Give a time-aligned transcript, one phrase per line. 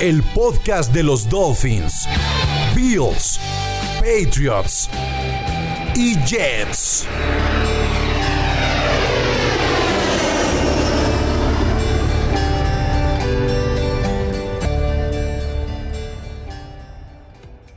[0.00, 2.08] El podcast de los Dolphins,
[2.74, 3.38] Bills,
[4.00, 4.90] Patriots
[5.94, 7.06] y Jets.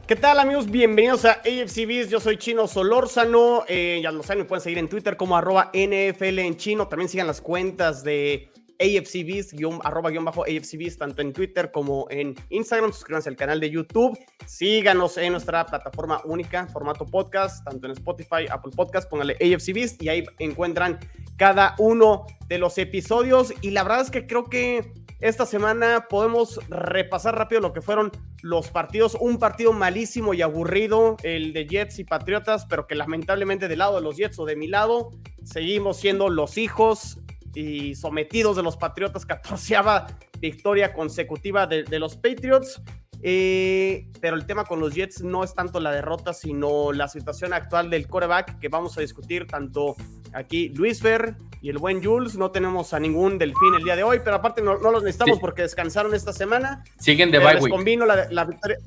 [0.07, 0.71] ¿Qué tal amigos?
[0.71, 2.09] Bienvenidos a AFC Beast.
[2.09, 3.63] Yo soy Chino Solórzano.
[3.67, 6.87] Eh, ya lo saben, me pueden seguir en Twitter como arroba NFL en chino.
[6.87, 8.49] También sigan las cuentas de
[8.79, 12.91] AFC Beast, arroba guion bajo AFC Beast, tanto en Twitter como en Instagram.
[12.91, 14.17] Suscríbanse al canal de YouTube.
[14.45, 19.09] Síganos en nuestra plataforma única, formato podcast, tanto en Spotify, Apple Podcast.
[19.09, 20.99] Póngale AFC Beast y ahí encuentran
[21.37, 23.53] cada uno de los episodios.
[23.61, 28.11] Y la verdad es que creo que esta semana podemos repasar rápido lo que fueron
[28.43, 29.17] los partidos.
[29.19, 33.95] Un partido malísimo y aburrido, el de Jets y Patriotas, pero que lamentablemente del lado
[33.95, 35.09] de los Jets o de mi lado,
[35.43, 37.19] seguimos siendo los hijos
[37.53, 40.07] y sometidos de los Patriotas, catorceava
[40.39, 42.81] victoria consecutiva de, de los Patriots.
[43.23, 47.53] Eh, pero el tema con los Jets no es tanto la derrota, sino la situación
[47.53, 49.95] actual del coreback que vamos a discutir tanto
[50.33, 52.35] aquí Luis Fer y el buen Jules.
[52.35, 55.63] No tenemos a ningún delfín el día de hoy, pero aparte no, los necesitamos porque
[55.63, 56.83] descansaron esta semana.
[56.99, 57.99] Siguen de bye week.
[57.99, 58.77] la, la victoria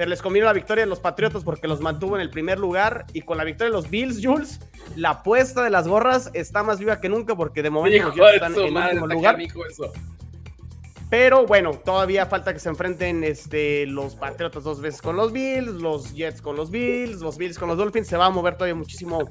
[0.00, 3.04] pero les convino la victoria de los Patriotas porque los mantuvo en el primer lugar
[3.12, 4.58] y con la victoria de los Bills, Jules,
[4.96, 8.54] la apuesta de las gorras está más viva que nunca porque de momento los están
[8.54, 9.36] en último lugar.
[11.10, 15.82] Pero bueno, todavía falta que se enfrenten este, los Patriotas dos veces con los Bills,
[15.82, 18.08] los Jets con los Bills, los Bills con los Dolphins.
[18.08, 19.30] Se va a mover todavía muchísimo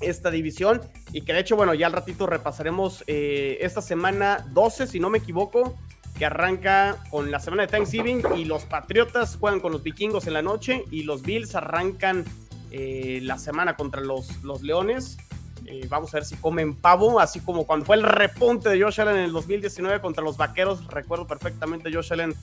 [0.00, 0.80] esta división
[1.12, 5.08] y que de hecho, bueno, ya al ratito repasaremos eh, esta semana 12, si no
[5.08, 5.78] me equivoco,
[6.18, 10.34] que arranca con la semana de Thanksgiving y los Patriotas juegan con los vikingos en
[10.34, 12.24] la noche y los Bills arrancan
[12.70, 15.16] eh, la semana contra los, los Leones.
[15.66, 19.00] Eh, vamos a ver si comen pavo, así como cuando fue el repunte de Josh
[19.00, 20.86] Allen en el 2019 contra los Vaqueros.
[20.88, 22.34] Recuerdo perfectamente Josh Allen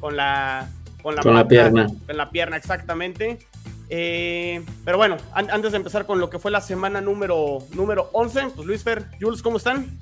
[0.00, 0.68] con la,
[1.02, 1.88] con la, pierna.
[2.08, 3.38] En la pierna, exactamente.
[3.90, 8.50] Eh, pero bueno, antes de empezar con lo que fue la semana número, número 11,
[8.54, 9.98] pues Luis Fer, Jules, ¿cómo están?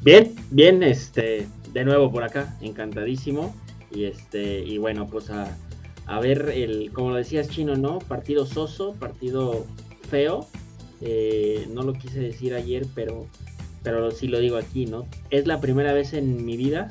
[0.00, 3.54] Bien, bien, este, de nuevo por acá, encantadísimo.
[3.90, 5.56] Y este, y bueno, pues a,
[6.20, 7.98] ver el, como lo decías chino, ¿no?
[7.98, 9.66] Partido soso, partido
[10.08, 10.46] feo.
[11.00, 13.26] Eh, no lo quise decir ayer, pero,
[13.82, 15.06] pero sí lo digo aquí, ¿no?
[15.30, 16.88] Es la primera vez en mi vida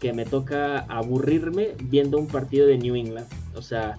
[0.00, 3.26] que me toca aburrirme viendo un partido de New England.
[3.54, 3.98] O sea,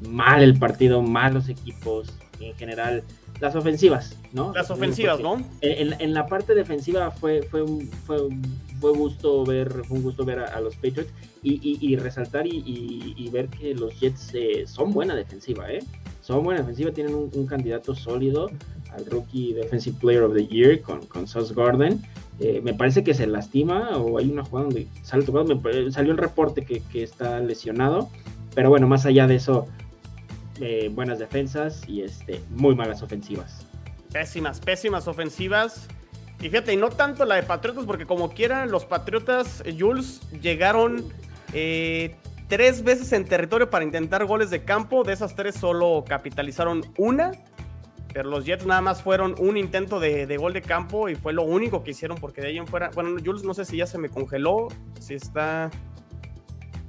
[0.00, 3.04] mal el partido, malos equipos, en general,
[3.40, 4.52] las ofensivas, ¿no?
[4.54, 5.42] Las ofensivas, ¿no?
[5.60, 8.28] En, la parte defensiva fue, fue, un, fue,
[8.84, 11.10] fue gusto ver, fue un gusto ver a, los Patriots
[11.42, 15.82] y, resaltar y, ver que los Jets eh, son buena defensiva, ¿eh?
[16.20, 18.50] Son buena defensiva, tienen un, candidato sólido
[18.92, 22.02] al Rookie Defensive Player of the Year con, con Sauce Gordon.
[22.40, 25.46] Eh, me parece que se lastima o hay una jugada donde sale tocado.
[25.90, 28.10] Salió el reporte que, que, está lesionado,
[28.54, 29.66] pero bueno, más allá de eso,
[30.60, 33.66] eh, buenas defensas y este, muy malas ofensivas.
[34.12, 35.88] Pésimas, pésimas ofensivas.
[36.40, 40.20] Y fíjate, y no tanto la de Patriotas, porque como quieran, los Patriotas, eh, Jules,
[40.40, 41.04] llegaron
[41.52, 42.16] eh,
[42.48, 45.04] tres veces en territorio para intentar goles de campo.
[45.04, 47.32] De esas tres solo capitalizaron una.
[48.12, 51.32] Pero los Jets nada más fueron un intento de, de, gol de campo y fue
[51.32, 53.88] lo único que hicieron porque de ahí en fuera, bueno, Jules no sé si ya
[53.88, 54.68] se me congeló,
[55.00, 55.68] si está,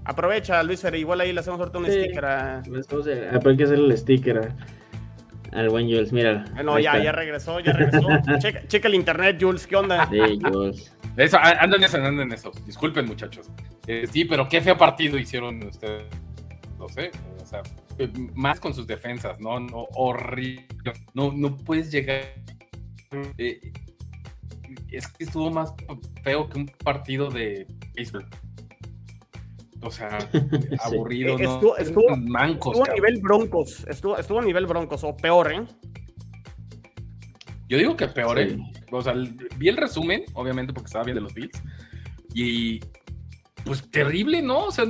[0.05, 2.59] Aprovecha, Luis igual ahí le hacemos ahorita un sticker a.
[2.59, 4.51] Hay que hacer el sticker
[5.55, 6.45] al buen Jules, mira.
[6.55, 8.07] Ah, no, ya, ya regresó, ya regresó.
[8.67, 10.07] checa, el internet, Jules, ¿qué onda?
[10.09, 10.91] Sí, Jules.
[11.17, 12.51] Eso, ando en eso, ando en eso.
[12.65, 13.49] Disculpen, muchachos.
[13.87, 16.03] Eh, sí, pero qué feo partido hicieron ustedes.
[16.77, 17.11] No sé,
[17.41, 17.61] o sea,
[17.97, 19.59] eh, más con sus defensas, ¿no?
[19.59, 20.67] no horrible.
[21.13, 22.21] No, no puedes llegar.
[23.37, 23.71] Eh,
[24.91, 25.73] es que estuvo más
[26.21, 27.65] feo que un partido de
[27.95, 28.27] béisbol.
[29.81, 30.17] O sea,
[30.83, 31.53] aburrido, ¿no?
[31.53, 35.65] Estuvo, estuvo, a nivel broncos, estuvo, estuvo a nivel broncos, o peor, ¿eh?
[37.67, 38.57] Yo digo que peor, ¿eh?
[38.91, 39.13] O sea,
[39.57, 41.61] vi el resumen, obviamente, porque estaba bien de los Bills.
[42.33, 42.79] Y
[43.63, 44.65] pues terrible, ¿no?
[44.65, 44.85] O sea,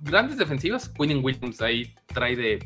[0.00, 0.88] grandes defensivas.
[0.88, 2.58] Quinn Williams ahí trae de,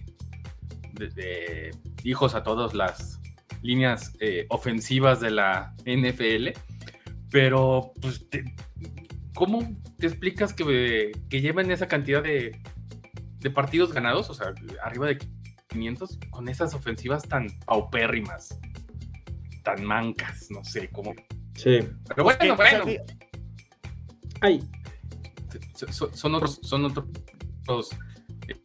[0.92, 1.70] de,
[2.02, 3.20] hijos a todas las
[3.62, 6.58] líneas eh, ofensivas de la NFL.
[7.30, 8.26] Pero, pues,
[9.34, 9.62] ¿cómo
[9.98, 12.60] te explicas que, que lleven esa cantidad de,
[13.40, 15.18] de partidos ganados, o sea, arriba de
[15.68, 18.58] 500, con esas ofensivas tan paupérrimas,
[19.62, 21.14] tan mancas, no sé cómo.
[21.54, 21.80] Sí.
[22.08, 22.84] Pero bueno, bueno.
[24.40, 24.60] Ay.
[25.74, 27.06] Son, son otros, son otros.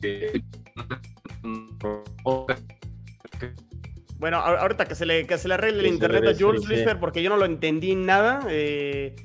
[0.01, 0.41] Eh,
[4.17, 7.21] bueno, ahorita que se le, que se le arregle el internet a Jules Lisper, porque
[7.21, 8.41] yo no lo entendí nada.
[8.49, 9.15] Eh,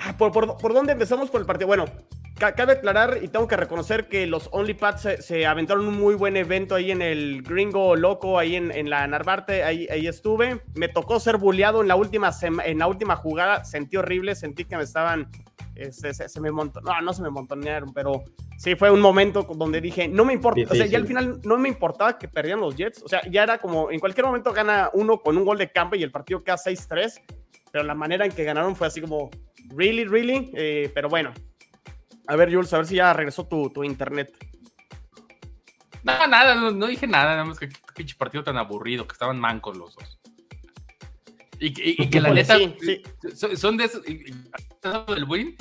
[0.00, 1.66] ah, ¿por, por, dónde empezamos por el partido?
[1.66, 1.86] Bueno,
[2.34, 6.74] cabe aclarar y tengo que reconocer que los OnlyPads se, aventaron un muy buen evento
[6.74, 10.62] ahí en el Gringo Loco, ahí en, en la Narvarte, ahí, ahí, estuve.
[10.74, 14.76] Me tocó ser bulleado en la, última en la última jugada, sentí horrible, sentí que
[14.76, 15.28] me estaban
[15.78, 18.24] este, se, me montó, no, no se me montonearon, pero
[18.56, 21.56] sí fue un momento donde dije, no me importa, o sea, ya al final no
[21.56, 24.90] me importaba que perdieran los Jets, o sea, ya era como, en cualquier momento gana
[24.92, 27.22] uno con un gol de campo y el partido queda 6-3,
[27.70, 29.30] pero la manera en que ganaron fue así como,
[29.74, 31.32] really, really, eh, pero bueno.
[32.26, 34.32] A ver, Jules, a ver si ya regresó tu, tu internet.
[36.02, 39.76] No, nada, no, dije nada, nada más que pinche partido tan aburrido, que estaban mancos
[39.76, 40.18] los dos.
[41.60, 41.72] Y,
[42.08, 42.56] que la neta,
[43.56, 45.56] son de esos, del win,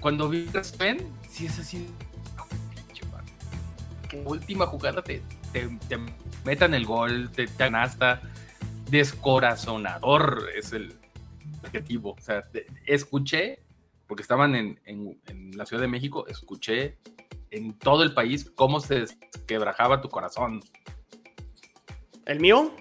[0.00, 1.88] cuando vi a Sven, si es así,
[4.08, 5.20] que última jugada te,
[5.52, 5.68] te,
[6.44, 8.22] metan el gol, te, te hasta
[8.88, 10.94] descorazonador es el
[11.64, 12.14] objetivo.
[12.18, 12.44] O sea,
[12.86, 13.60] escuché,
[14.06, 16.98] porque estaban en, en, la Ciudad de México, escuché
[17.50, 19.04] en todo el país cómo se
[19.46, 20.60] quebrajaba tu corazón.
[22.26, 22.74] ¿El mío?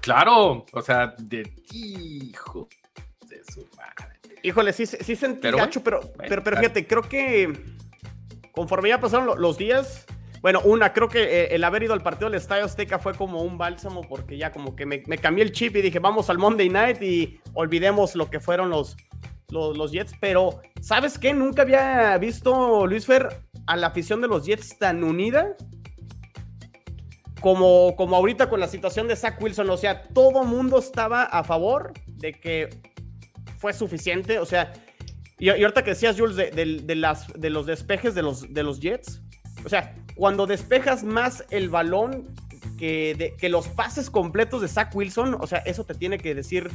[0.00, 2.68] Claro, o sea, de hijo
[3.28, 4.18] de su madre.
[4.42, 7.52] Híjole, sí, sí sentí pero gacho, pero, pero, pero, fíjate, creo que
[8.52, 10.04] conforme ya pasaron los días,
[10.42, 13.42] bueno, una, creo que eh, el haber ido al partido del Estadio Azteca fue como
[13.42, 16.38] un bálsamo porque ya como que me, me, cambié el chip y dije, vamos al
[16.38, 18.96] Monday Night y olvidemos lo que fueron los,
[19.48, 20.14] los, Jets.
[20.20, 21.32] Pero, ¿sabes qué?
[21.32, 23.28] Nunca había visto, Luis Fer,
[23.66, 25.56] a la afición de los Jets tan unida
[27.40, 31.44] como, como ahorita con la situación de Zach Wilson, o sea, todo mundo estaba a
[31.44, 32.68] favor de que
[33.58, 34.72] fue suficiente, o sea,
[35.38, 39.20] y, ahorita que decías, Jules, de, las, de los despejes de los, de los Jets,
[39.64, 42.28] o sea, cuando despejas más el balón
[42.78, 46.70] que, que los pases completos de Zach Wilson, o sea, eso te tiene que decir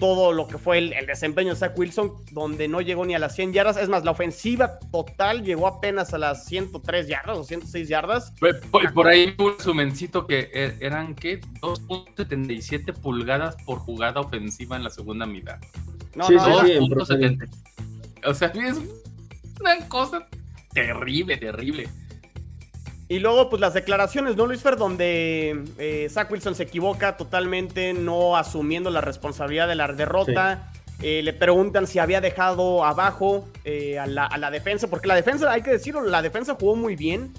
[0.00, 3.36] todo lo que fue el, desempeño de Zach Wilson, donde no llegó ni a las
[3.36, 3.76] 100 yardas.
[3.76, 8.32] Es más, la ofensiva total llegó apenas a las 103 yardas o 106 yardas.
[8.40, 11.40] Por, por ahí un sumencito que e, eran, ¿qué?
[11.60, 15.58] 2.77 pulgadas por jugada ofensiva en la segunda mitad.
[16.16, 17.48] No, sí, no, sí, 2.70.
[18.24, 18.78] O sea, es
[19.60, 20.26] una cosa
[20.72, 21.88] terrible, terrible.
[23.10, 24.76] Y luego, pues las declaraciones, ¿no, Luis Fer?
[24.76, 30.70] Donde eh, Zach Wilson se equivoca totalmente, no asumiendo la responsabilidad de la derrota.
[31.02, 35.62] Eh, le preguntan si había dejado abajo eh, a, la, defensa, porque la defensa, hay
[35.62, 37.32] que decirlo, la defensa jugó muy bien.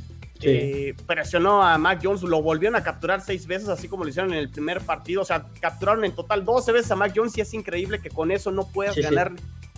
[1.07, 4.39] presionó a Mac Jones, lo volvieron a capturar seis veces, así como lo hicieron en
[4.39, 5.21] el primer partido.
[5.21, 8.31] O sea, capturaron en total 12 veces a Mac Jones y es increíble que con
[8.31, 9.31] eso no puedas ganar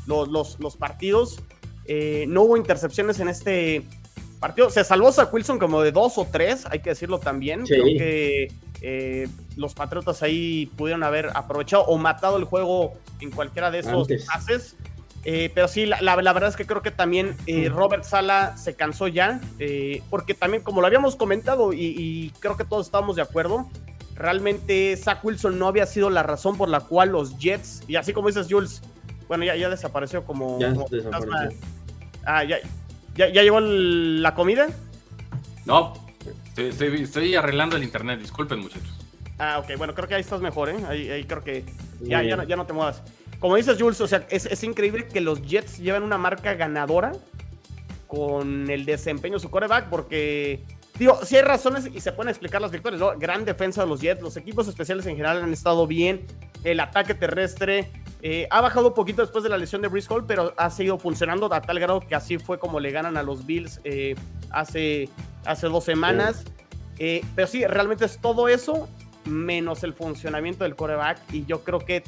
[0.07, 1.39] los, los, los, partidos.
[1.87, 3.83] no hubo intercepciones en este
[4.43, 4.69] partido.
[4.69, 7.65] Se salvó a Wilson como de dos o tres, hay que decirlo también.
[7.65, 8.51] Creo que
[8.81, 14.05] eh, los Patriotas ahí pudieron haber aprovechado o matado el juego en cualquiera de esos
[14.27, 14.75] pases.
[15.23, 19.07] Eh, pero sí, la, verdad es que creo que también eh, Robert Sala se cansó
[19.07, 19.39] ya,
[20.09, 23.69] porque también, como lo habíamos comentado, y, creo que todos estábamos de acuerdo,
[24.13, 28.11] realmente Zach Wilson no había sido la razón por la cual los Jets, y así
[28.11, 28.81] como dices, Jules,
[29.29, 30.59] bueno, ya, ya desapareció como.
[30.59, 31.57] Ya desapareció.
[32.25, 32.57] Ah, ya,
[33.15, 34.67] ¿Ya, ya llegó la comida?
[35.65, 35.93] No,
[36.57, 38.99] estoy, arreglando el internet, disculpen muchachos.
[39.39, 40.77] Ah, ok, bueno, creo que ahí estás mejor, ¿eh?
[40.87, 41.63] Ahí, creo que
[42.01, 43.01] ya, ya, no, te muevas.
[43.39, 47.13] Como dices, Jules, o sea, es, increíble que los Jets lleven una marca ganadora
[48.07, 50.63] con el desempeño de su coreback, porque,
[50.97, 53.17] digo, sí hay razones y se pueden explicar las victorias, ¿no?
[53.17, 56.25] Gran defensa de los Jets, los equipos especiales en general han estado bien,
[56.63, 57.91] el ataque terrestre
[58.25, 60.97] eh, ha bajado un poquito después de la lesión de Brice Hall, pero ha seguido
[60.97, 64.15] funcionando a tal grado que así fue como le ganan a los Bills eh,
[64.49, 65.09] hace,
[65.43, 66.45] hace dos semanas.
[66.99, 68.87] Eh, pero sí, realmente es todo eso
[69.25, 71.19] menos el funcionamiento del coreback.
[71.33, 72.01] Y yo creo que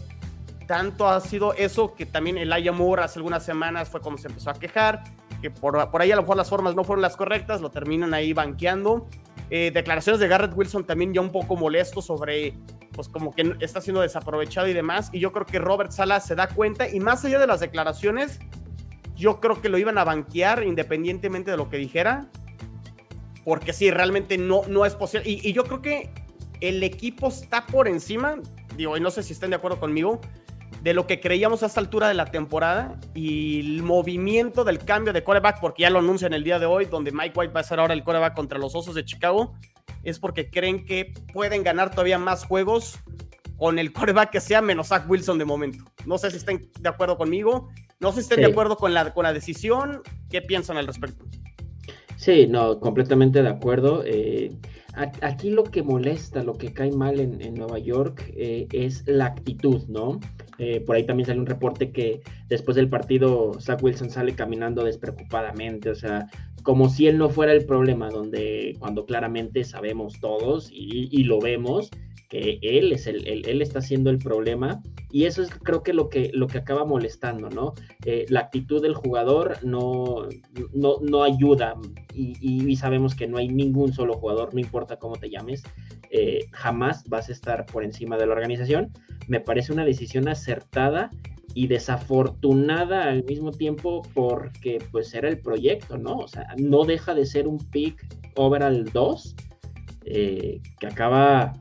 [0.68, 4.52] tanto ha sido eso que también el Moore hace algunas semanas fue como se empezó
[4.52, 5.04] a quejar,
[5.42, 8.14] que por, por ahí a lo mejor las formas no fueron las correctas, lo terminan
[8.14, 9.10] ahí banqueando.
[9.50, 12.54] Declaraciones de Garrett Wilson también ya un poco molesto sobre
[12.96, 15.10] pues como que está siendo desaprovechado y demás.
[15.12, 18.40] Y yo creo que Robert Sala se da cuenta y más allá de las declaraciones,
[19.16, 22.28] yo creo que lo iban a banquear independientemente de lo que dijera.
[23.44, 25.30] Porque sí, realmente no, no es posible.
[25.30, 26.10] Y, yo creo que
[26.62, 28.38] el equipo está por encima,
[28.76, 30.20] digo, y no sé si estén de acuerdo conmigo,
[30.86, 35.14] de lo que creíamos a esta altura de la temporada y el movimiento del cambio
[35.14, 37.64] de coreback, porque ya lo anuncian el día de hoy, donde Mike White va a
[37.64, 39.56] ser ahora el coreback contra los Osos de Chicago,
[40.04, 43.00] es porque creen que pueden ganar todavía más juegos
[43.58, 45.86] con el coreback que sea menos Zach Wilson de momento.
[46.06, 49.12] No sé si estén de acuerdo conmigo, no sé si estén de acuerdo con la,
[49.12, 51.26] con la decisión, ¿qué piensan al respecto?
[52.16, 54.04] Sí, no, completamente de acuerdo.
[54.06, 54.52] Eh,
[54.96, 59.84] aquí lo que molesta, lo que cae mal en, Nueva York eh, es la actitud,
[59.88, 60.20] ¿no?
[60.58, 64.84] Eh, por ahí también sale un reporte que después del partido Zach Wilson sale caminando
[64.84, 66.28] despreocupadamente, o sea,
[66.64, 71.90] como si él no fuera el problema, donde cuando claramente sabemos todos y, lo vemos
[72.30, 76.10] que él es el, él está siendo el problema y eso es creo que lo
[76.10, 77.74] que lo que acaba molestando, ¿no?
[78.04, 80.28] Eh, la actitud del jugador no,
[80.74, 81.76] no, no ayuda
[82.14, 85.64] y, sabemos que no hay ningún solo jugador, no importa cómo te llames,
[86.10, 88.92] eh, jamás vas a estar por encima de la organización.
[89.28, 91.12] Me parece una decisión acertada
[91.56, 96.18] y desafortunada al mismo tiempo porque pues era el proyecto, ¿no?
[96.18, 99.36] O sea, no deja de ser un pick overall 2
[100.04, 101.54] eh, que acaba,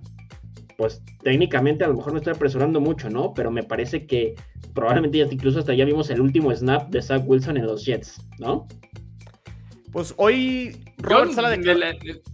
[0.77, 3.33] pues técnicamente a lo mejor no estoy apresurando mucho, ¿no?
[3.35, 4.35] Pero me parece que
[4.75, 8.67] probablemente incluso hasta ya vimos el último snap de Zach Wilson en los Jets, ¿no?
[9.93, 10.77] Pues hoy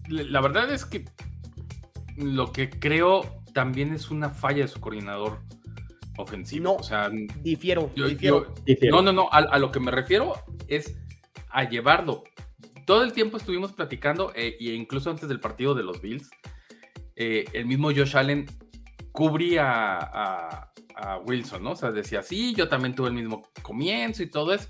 [0.09, 1.05] la verdad es que
[2.17, 3.21] lo que creo
[3.53, 5.41] también es una falla de su coordinador
[6.23, 6.65] ofensivo.
[6.65, 7.11] No, o sea,
[7.43, 7.93] difiero,
[8.91, 10.35] No, no, no, a, lo que me refiero
[10.69, 10.97] es
[11.51, 12.25] a llevarlo.
[12.87, 16.31] Todo el tiempo estuvimos platicando, e incluso antes del partido de los Bills,
[17.17, 18.47] eh, el mismo Josh Allen
[19.13, 20.67] cubría a,
[21.25, 21.71] Wilson, ¿no?
[21.71, 24.69] O sea, decía, sí, yo también tuve el mismo comienzo y todo eso.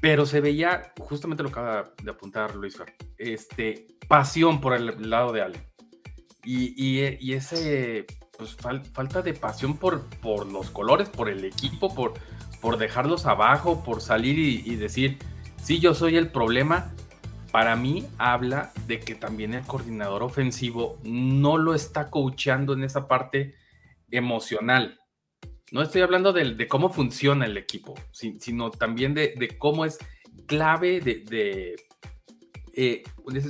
[0.00, 5.08] Pero se veía, justamente lo que acaba de apuntar Luis Fer, este, pasión por el
[5.08, 5.66] lado de Allen.
[6.44, 8.06] Y, y, y ese
[8.38, 8.56] pues,
[8.92, 12.14] falta de pasión por, por los colores, por el equipo, por,
[12.60, 15.18] por dejarlos abajo, por salir y, decir,
[15.62, 16.92] sí, yo soy el problema,
[17.52, 23.06] para mí habla de que también el coordinador ofensivo no lo está coacheando en esa
[23.06, 23.54] parte
[24.10, 24.98] emocional.
[25.70, 29.98] No estoy hablando de, cómo funciona el equipo, sino también de, cómo es
[30.46, 31.76] clave de...
[32.76, 33.04] Eh,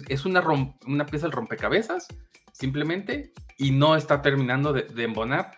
[0.09, 0.45] es una,
[0.87, 2.09] una pieza del rompecabezas,
[2.55, 5.51] simplemente, y no está terminando de, embonar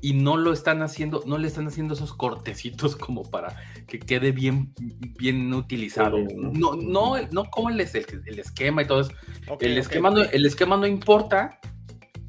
[0.00, 3.54] y no lo están haciendo, no le están haciendo esos cortecitos como para
[3.86, 4.74] que quede bien,
[5.18, 6.18] bien utilizado.
[6.18, 9.12] No, no, no como el, el, esquema y todo eso.
[9.60, 11.60] el, esquema no, el esquema no importa,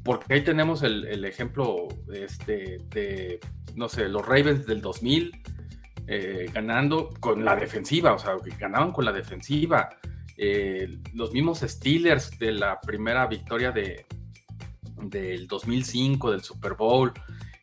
[0.04, 3.40] porque ahí tenemos el, ejemplo este, de,
[3.74, 5.32] no sé, los Ravens del 2000
[6.06, 9.88] eh, ganando con la defensiva, o sea, ganaban con la defensiva.
[10.36, 14.06] Eh, los mismos Steelers de la primera victoria de,
[15.02, 17.12] del 2005, del Super Bowl,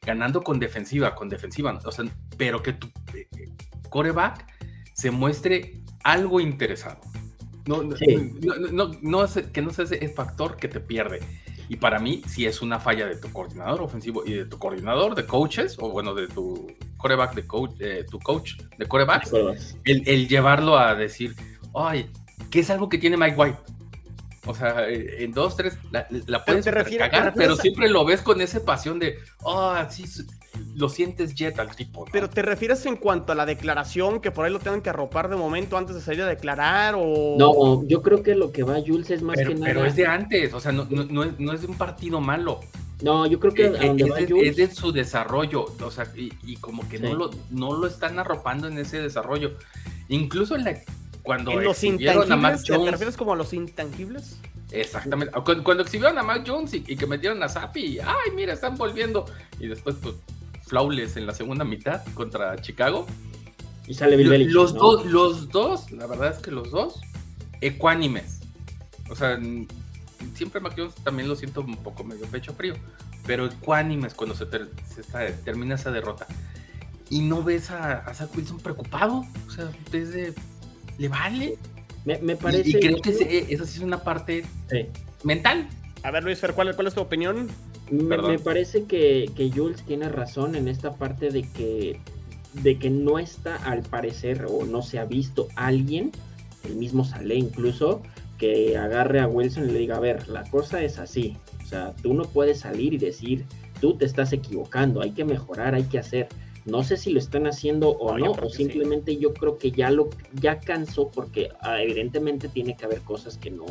[0.02, 2.06] ganando con defensiva, con defensiva, o sea,
[2.38, 3.28] pero que tu eh,
[3.90, 4.46] coreback
[4.94, 7.00] se muestre algo interesado.
[7.68, 7.96] No, no,
[9.02, 11.20] no, que no sea ese factor que te pierde.
[11.70, 15.16] Y para mí, si es una falla de tu coordinador ofensivo y de tu coordinador
[15.16, 19.30] de coaches, o bueno, de tu coreback de coach, eh, tu coach de coreback,
[19.86, 21.34] el, el, llevarlo a decir,
[21.74, 22.10] ay,
[22.50, 23.58] ¿qué es algo que tiene Mike White?
[24.48, 28.64] O sea, eh, en dos, tres, la, puedes cagar, pero siempre lo ves con esa
[28.66, 30.06] pasión de, oh, sí,
[30.76, 32.06] lo sientes jet al tipo.
[32.12, 35.30] Pero te refieres en cuanto a la declaración, que por ahí lo tengan que arropar
[35.30, 37.36] de momento antes de salir a declarar, o.
[37.38, 39.66] No, yo creo que lo que va Jules es más que nada.
[39.66, 42.62] Pero es de antes, o sea, no, no, es, de un partido malo.
[43.04, 43.96] No, yo creo que eh,
[44.44, 48.68] es, de, su desarrollo, o sea, y, como que no, lo, no lo están arropando
[48.68, 49.54] en ese desarrollo.
[50.08, 50.76] Incluso en la,
[51.24, 52.64] cuando ¿En los intangibles?
[52.64, 54.38] ¿Te refieres como a los intangibles?
[54.72, 55.34] Exactamente.
[55.64, 59.26] Cuando, exhibieron a Mac Jones y, que metieron a Zappi, ay, mira, están volviendo.
[59.60, 60.16] Y después, pues,
[60.66, 63.06] flawless en la segunda mitad contra Chicago.
[63.88, 67.02] Y sale Bill los, dos, los dos, la verdad es que los dos,
[67.60, 68.40] ecuánimes.
[69.10, 69.38] O sea,
[70.34, 72.76] siempre Mac Jones también lo siento un poco medio pecho frío,
[73.26, 74.46] pero ecuánimes cuando se,
[75.44, 76.26] termina esa derrota.
[77.10, 79.26] Y no ves a, a Zach Wilson preocupado.
[79.46, 80.34] O sea, desde
[81.02, 81.58] le vale.
[82.06, 82.70] Me, parece.
[82.70, 83.10] Y, creo que
[83.50, 84.44] eso sí es una parte
[85.24, 85.68] mental.
[86.04, 87.48] A ver, Luis Fer, ¿cuál, es tu opinión?
[87.92, 92.00] Me, parece que, Jules tiene razón en esta parte de que,
[92.54, 96.12] de que no está, al parecer, o no se ha visto alguien,
[96.64, 98.02] el mismo Sale incluso,
[98.38, 101.38] que agarre a Wilson y le diga, a ver, la cosa es así.
[101.64, 103.46] O sea, tú no puedes salir y decir,
[103.80, 106.30] tú te estás equivocando, hay que mejorar, hay que hacer.
[106.66, 110.10] No sé si lo están haciendo o no, o simplemente yo creo que ya lo
[110.34, 113.66] ya cansó porque ah, evidentemente tiene que haber cosas que no,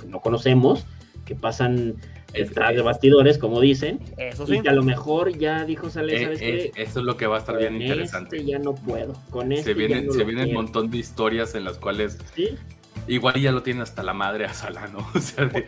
[0.00, 0.84] que no, conocemos,
[1.24, 1.94] que pasan
[2.32, 4.00] detrás de bastidores, como dicen.
[4.16, 4.56] Eso sí.
[4.56, 6.82] Y que a lo mejor ya dijo Sale, Eh, ¿sabes eh, qué?
[6.82, 8.36] eso es lo que va a estar bien Con interesante.
[8.38, 9.12] este ya no puedo.
[9.30, 12.18] Con este se ya vienen, no se vienen un montón de historias en las cuales
[12.34, 12.48] Sí,
[13.08, 14.98] igual ya lo tiene hasta la madre a Sala, ¿no?
[15.14, 15.66] O sea, de.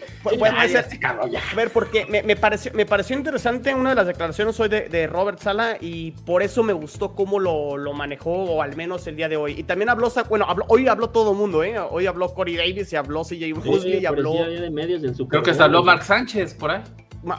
[1.53, 4.89] A ver, porque me, me pareció, me pareció interesante una de las declaraciones hoy de,
[4.89, 9.07] de Robert Sala y por eso me gustó cómo lo, lo manejó, o al menos
[9.07, 9.53] el día de hoy.
[9.59, 11.79] Y también habló, bueno, habló- hoy habló todo el mundo, ¿eh?
[11.79, 14.33] Hoy habló Corey Davis y habló CJ Mosley y habló...
[14.33, 16.83] de medios Creo que hasta habló Mark Sánchez por ahí.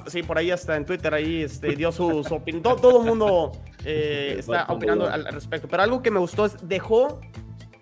[0.07, 2.63] Sí, por ahí hasta en Twitter, ahí este, dio su, su opinión.
[2.63, 3.51] Todo, todo el mundo
[3.83, 5.67] eh, está opinando al respecto.
[5.67, 7.21] Pero algo que me gustó es, dejó,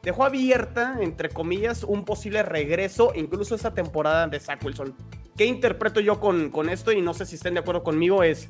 [0.04, 4.96] dejó abierta, entre comillas, un posible regreso, incluso esta temporada de Zach Wilson.
[5.36, 6.92] ¿Qué interpreto yo con, con esto?
[6.92, 8.50] Y no sé si estén de acuerdo conmigo, es,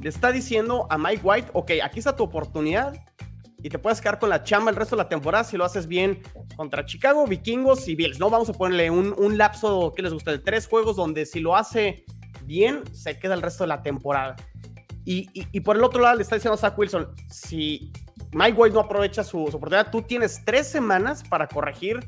[0.00, 2.94] le está diciendo a Mike White, ok, aquí está tu oportunidad
[3.62, 5.86] y te puedes quedar con la chamba el resto de la temporada si lo haces
[5.86, 6.22] bien
[6.56, 8.18] contra Chicago, Vikingos y Bills.
[8.18, 10.30] No vamos a ponerle un, un lapso, ¿qué les gusta?
[10.30, 12.04] De tres juegos donde si lo hace
[12.44, 14.36] bien, se queda el resto de la temporada.
[15.04, 17.92] Y, y- y por el otro lado le está diciendo a Zach Wilson, si
[18.32, 22.00] Mike White no aprovecha su, su oportunidad, tú tienes tres semanas para corregir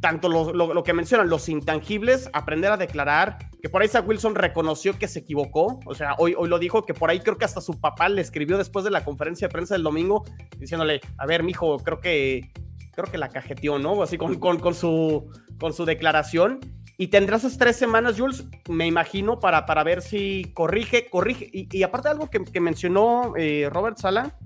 [0.00, 4.08] tanto lo, lo- lo que mencionan, los intangibles, aprender a declarar, que por ahí Zach
[4.08, 7.36] Wilson reconoció que se equivocó, o sea, hoy, hoy lo dijo, que por ahí creo
[7.36, 10.24] que hasta su papá le escribió después de la conferencia de prensa del domingo,
[10.56, 12.50] diciéndole, a ver, mijo, creo que,
[12.94, 14.02] creo que la cajeteó, ¿no?
[14.02, 16.60] Así con, con, con su, con su declaración.
[16.96, 21.46] Y tendrás esas tres semanas, Jules, me imagino, para, para ver si corrige, corrige.
[21.52, 24.36] Y, y aparte algo que, que mencionó eh, Robert Sala,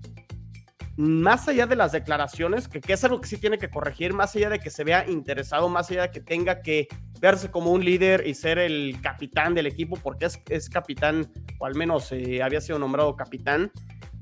[0.97, 4.35] más allá de las declaraciones, que, que es algo que sí tiene que corregir, más
[4.37, 6.89] allá de que se vea interesado, más allá de que tenga que
[7.21, 11.67] verse como un líder y ser el capitán del equipo, porque es, es capitán, o
[11.67, 13.73] al menos eh, había sido nombrado capitán,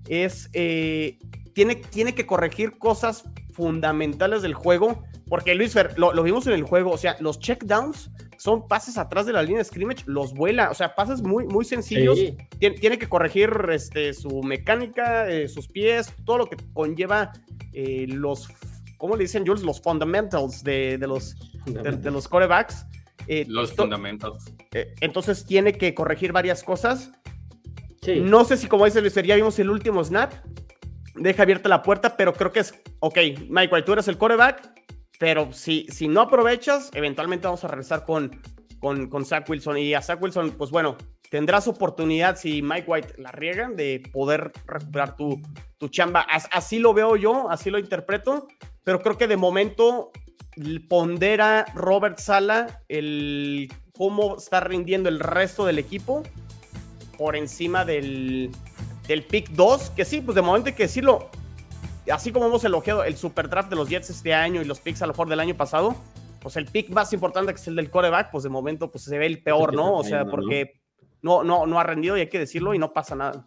[0.08, 1.18] es, eh,
[1.54, 6.54] tiene, tiene que corregir cosas fundamentales del juego, porque Luis Fer, lo, lo vimos en
[6.54, 8.10] el juego, o sea, los checkdowns
[8.42, 11.64] son pases atrás de la línea de scrimmage, los vuela, o sea, pases muy, muy
[11.64, 12.36] sencillos sí.
[12.58, 17.30] tiene, tiene que corregir este, su mecánica, eh, sus pies, todo lo que conlleva
[17.72, 18.48] eh, los,
[18.98, 19.62] ¿cómo le dicen Jules?
[19.62, 22.84] Los fundamentals de, de los, de, de los corebacks.
[23.28, 24.42] Eh, Los to- fundamentos.
[24.72, 27.12] eh, entonces tiene que corregir varias cosas.
[28.00, 28.18] Sí.
[28.18, 30.32] No sé si, como dice Luis, ya vimos el último snap.
[31.14, 33.16] Deja abierta la puerta, pero creo que es, ok,
[33.48, 34.72] Mike White, tú eres el coreback,
[35.22, 38.42] pero si, si no aprovechas, eventualmente vamos a regresar con,
[38.80, 39.78] con, con Zach Wilson.
[39.78, 40.96] Y a Zach Wilson, pues bueno,
[41.30, 45.40] tendrás oportunidad si Mike White la riega de poder recuperar tu,
[45.78, 46.22] tu chamba.
[46.22, 48.48] As- así lo veo yo, así lo interpreto,
[48.82, 50.10] pero creo que de momento
[50.88, 56.24] pondera Robert Sala el cómo está rindiendo el resto del equipo
[57.16, 58.50] por encima del,
[59.06, 61.30] del pick 2, que sí, pues de momento hay que decirlo,
[62.10, 65.02] así como hemos elogiado el super draft de los Jets este año y los picks
[65.02, 65.94] a lo mejor del año pasado,
[66.40, 69.16] pues el pick más importante que es el del coreback, pues de momento pues se
[69.18, 69.94] ve el peor, ¿no?
[69.94, 70.80] O sea, porque
[71.22, 73.44] no, no, no ha rendido y hay que decirlo y no pasa nada.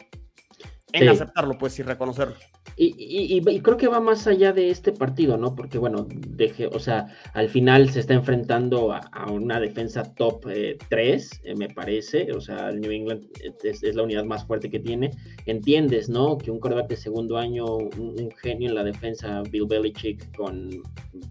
[0.96, 1.08] En Sí.
[1.08, 2.34] aceptarlo, pues, y reconocerlo.
[2.76, 5.54] Y, y- y- y creo que va más allá de este partido, ¿no?
[5.54, 10.44] Porque, bueno, deje, o sea, al final se está enfrentando a, a una defensa top
[10.88, 12.32] 3, me parece.
[12.32, 13.24] O sea, el New England
[13.62, 15.10] es, es la unidad más fuerte que tiene.
[15.46, 16.36] Entiendes, ¿no?
[16.38, 20.70] Que un coreback de segundo año, un, un genio en la defensa, Bill Belichick, con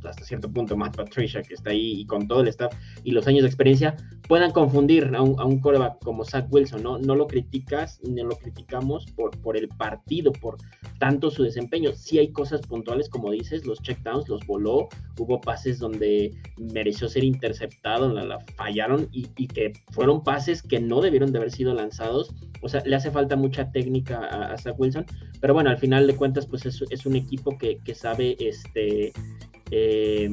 [0.03, 2.73] hasta cierto punto Matt Patricia, que está ahí, y con todo el staff
[3.03, 3.95] y los años de experiencia,
[4.27, 6.97] puedan confundir a un, a un coreback como Zach Wilson, ¿no?
[6.97, 10.57] No lo criticas, no lo criticamos por, por el partido, por
[10.99, 11.91] tanto su desempeño.
[11.93, 14.87] Sí hay cosas puntuales, como dices, los checkdowns los voló,
[15.19, 20.79] hubo pases donde mereció ser interceptado, la, la fallaron y, y que fueron pases que
[20.79, 22.33] no debieron de haber sido lanzados.
[22.61, 25.05] O sea, le hace falta mucha técnica a, a Wilson,
[25.41, 29.13] pero bueno, al final de cuentas, pues es, es un equipo que, que sabe este
[29.71, 30.29] eh,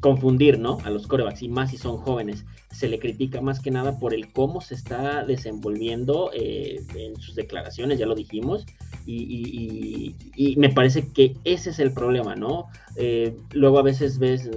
[0.00, 0.78] confundir, ¿no?
[0.84, 2.44] A los corebacks y más si son jóvenes.
[2.74, 7.34] Se le critica más que nada por el cómo se está desenvolviendo eh, en sus
[7.34, 8.66] declaraciones, ya lo dijimos,
[9.06, 10.14] y,
[10.56, 12.66] me parece que ese es el problema, ¿no?
[12.96, 14.48] Eh, luego a veces ves,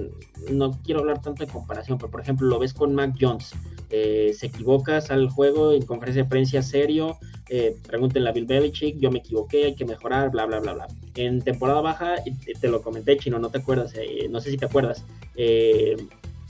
[0.50, 3.52] no quiero hablar tanto de comparación, pero por ejemplo lo ves con Mac Jones,
[3.90, 7.18] eh, se equivoca, sale al juego en conferencia de prensa serio,
[7.50, 10.88] eh, pregúntenle a Bill Belichick, yo me equivoqué, hay que mejorar, bla, bla, bla, bla.
[11.14, 14.58] En temporada baja, te, te lo comenté, Chino, no te acuerdas, eh, no sé si
[14.58, 15.04] te acuerdas,
[15.34, 15.96] eh,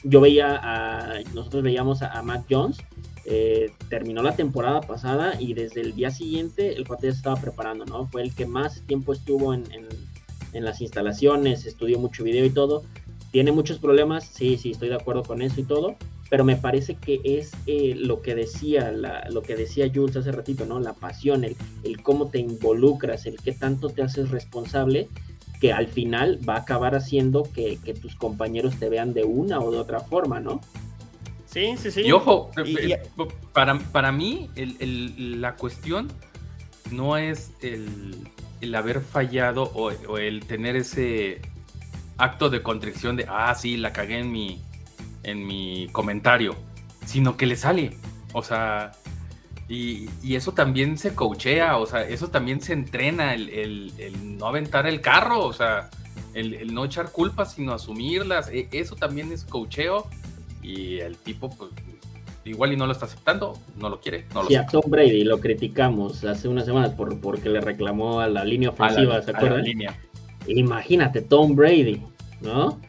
[0.05, 2.79] yo veía a, nosotros veíamos a, a Mac Jones,
[3.25, 7.37] eh, terminó la temporada pasada y desde el día siguiente el cuate ya se estaba
[7.41, 8.07] preparando, ¿no?
[8.07, 9.89] Fue el que más tiempo estuvo en, en-
[10.55, 12.83] en las instalaciones, estudió mucho video y todo.
[13.33, 15.97] Tiene muchos problemas, sí, sí, estoy de acuerdo con eso y todo,
[16.31, 20.33] pero me parece que es eh, lo que decía la- lo que decía Jules hace
[20.33, 20.81] ratito, ¿no?
[20.81, 25.09] La pasión, el, el cómo te involucras, el qué tanto te haces responsable,
[25.61, 29.59] que al final va a acabar haciendo que, que tus compañeros te vean de una
[29.61, 30.61] o de otra forma, ¿no?
[31.47, 32.03] Sí, sí, sí.
[32.03, 36.09] Y ojo, Y- eh, eh, para, para mí el- el- la cuestión
[36.91, 38.29] no es el,
[38.61, 41.41] el haber fallado o, o el tener ese
[42.19, 44.61] acto de contrición de, ah, sí, la cagué en mi,
[45.23, 46.55] en mi comentario,
[47.07, 47.97] sino que le sale.
[48.35, 48.93] O sea,
[49.69, 54.39] y, y eso también se coachea, o sea, eso también se entrena, el, el- el
[54.39, 55.91] no aventar el carro, o sea,
[56.35, 58.49] el, el no echar culpas, sino asumirlas.
[58.49, 60.07] e- Eso también es coacheo
[60.63, 61.71] y el tipo, pues,
[62.45, 64.81] igual y no lo está aceptando, no lo quiere, no lo a acepta.
[64.81, 68.73] Tom Brady lo criticamos hace unas semanas por, porque le reclamó a la línea A
[68.73, 69.65] la- ofensiva, ¿se a la acuerdan?
[69.65, 69.99] línea.
[70.47, 72.01] Imagínate, Tom Brady,
[72.41, 72.81] ¿no?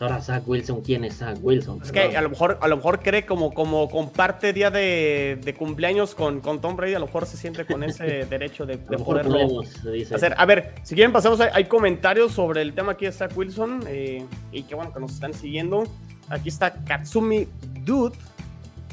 [0.00, 1.82] Ahora Zach Wilson, ¿quién es Zach Wilson?
[1.82, 5.54] Es que a lo mejor, a lo mejor cree como, como comparte día de, de
[5.54, 8.96] cumpleaños con, con Tom Brady, a lo mejor se siente con ese derecho de, de
[8.96, 9.68] poderlo podemos,
[10.10, 10.34] hacer.
[10.38, 13.80] A ver, si quieren pasamos, hay, hay comentarios sobre el tema aquí de Zach Wilson
[13.88, 15.84] eh, y qué bueno que nos están siguiendo.
[16.30, 17.46] Aquí está Katsumi
[17.84, 18.16] Dude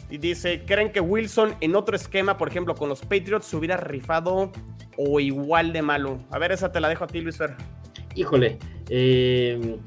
[0.09, 3.77] y dice, ¿creen que Wilson en otro esquema, por ejemplo, con los Patriots, se hubiera
[3.77, 4.51] rifado
[4.97, 6.19] o igual de malo?
[6.31, 7.55] A ver, esa te la dejo a ti, Luis Fer.
[8.13, 8.57] Híjole,
[8.89, 9.77] eh,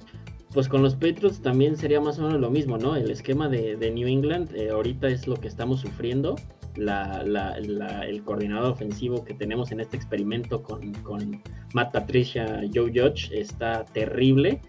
[0.52, 2.96] pues con los Patriots también sería más o menos lo mismo, ¿no?
[2.96, 6.36] El esquema de, New England eh, ahorita es lo que estamos sufriendo.
[6.76, 11.42] La, la- la- el coordinador ofensivo que tenemos en este experimento con, con
[11.74, 14.60] Matt Patricia, Joe Judge, está terrible.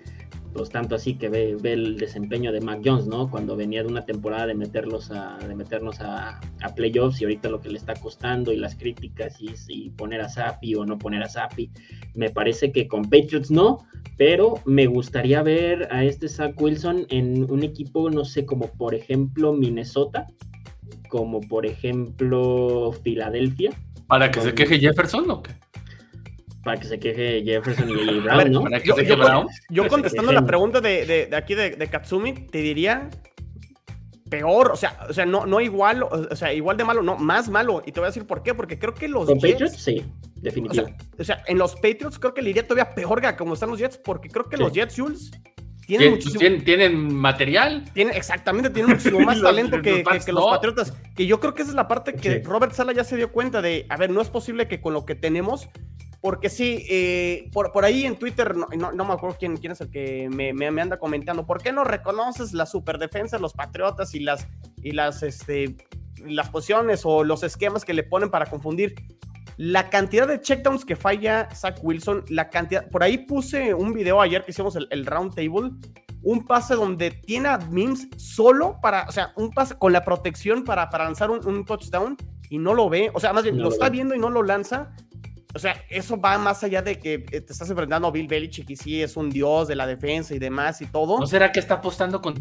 [0.53, 3.29] Pues tanto así que ve, ve el desempeño de Mac Jones, ¿no?
[3.29, 7.49] Cuando venía de una temporada de meterlos a, de meternos a, a playoffs y ahorita
[7.49, 10.97] lo que le está costando y las críticas y, y poner a Zappi o no
[10.97, 11.71] poner a Zappi.
[12.13, 13.79] Me parece que con Patriots no,
[14.17, 18.93] pero me gustaría ver a este Zach Wilson en un equipo, no sé, como por
[18.93, 20.27] ejemplo Minnesota,
[21.09, 23.71] como por ejemplo Filadelfia,
[24.11, 25.53] ¿Para que se queje Jefferson o qué?
[26.63, 28.61] Para que se queje Jefferson y Brown, ver, ¿no?
[28.63, 29.47] ¿Para que Yo- se yo queje Brown?
[29.69, 33.09] Yo Que contestando la pregunta de, de- de aquí de, de Katsumi, te diría
[34.29, 37.49] peor, o sea, o sea, no, no igual, o sea, igual de malo, no, más
[37.49, 37.81] malo.
[37.85, 40.05] Y te voy a decir por qué, porque creo que los Con Jets, Patriots, sí,
[40.69, 40.85] o sea,
[41.19, 43.79] o sea, en los Patriots creo que le iría todavía peor que como están los
[43.79, 44.63] Jets, porque creo que Sí.
[44.63, 45.31] los Jets, Jules,
[45.85, 47.83] tienen Tien- muchísimo, tien- ¿Tienen material?
[47.93, 50.49] tienen, exactamente, tienen muchísimo más Los- talento los que, que- Pats que los no.
[50.51, 50.93] Patriotas.
[51.13, 52.43] Que yo creo que esa es la parte que Sí.
[52.43, 55.05] Robert Sala ya se dio cuenta de, a ver, no es posible que con lo
[55.05, 55.67] que tenemos,
[56.21, 59.71] porque sí, eh, por, por ahí en Twitter, no, no- no me acuerdo quién, quién
[59.73, 63.41] es el que me, me- me anda comentando, ¿por qué no reconoces la superdefensa de
[63.41, 65.75] los Patriotas y las, y las, este,
[66.25, 68.93] las posiciones o los esquemas que le ponen para confundir?
[69.57, 74.21] La cantidad de checkdowns que falla Zach Wilson, la cantidad, por ahí puse un video
[74.21, 75.71] ayer que hicimos el, el round table,
[76.23, 80.63] un pase donde tiene a Mims solo para, o sea, un pase con la protección
[80.63, 82.15] para, para lanzar un, un touchdown
[82.49, 84.29] y no lo ve, o sea, más bien No lo lo está viendo y no
[84.29, 84.93] lo lanza.
[85.53, 88.69] O sea, eso va más allá de que eh, te estás enfrentando a Bill Belichick
[88.69, 91.19] y sí es un dios de la defensa y demás y todo.
[91.19, 92.35] ¿No será que está apostando con-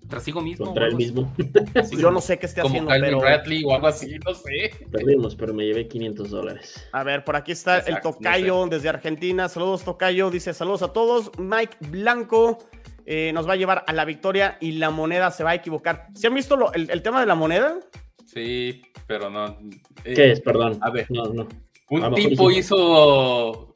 [0.00, 0.66] contra sí mismo?
[0.66, 0.96] Contra así?
[0.96, 1.34] mismo.
[1.72, 4.34] Pues yo no sé qué esté Como haciendo, Calvin pero Bradley o algo así, no
[4.34, 4.70] sé.
[4.90, 6.88] Perdimos, pero me llevé 500 dólares.
[6.92, 9.48] a ver, por aquí está el no Tocayo desde Argentina.
[9.48, 10.30] Saludos, Tocayo.
[10.30, 11.30] Dice saludos a todos.
[11.38, 12.58] Mike Blanco
[13.06, 16.06] eh, nos va a llevar a la victoria y la moneda se va a equivocar.
[16.14, 17.76] ¿Se han visto lo- el, el tema de la moneda?
[18.26, 19.58] Sí, pero no.
[20.04, 20.40] eh, ¿Qué es?
[20.40, 20.78] Perdón.
[20.82, 21.06] a ver.
[21.10, 21.48] No, no.
[21.90, 23.74] Un tipo hizo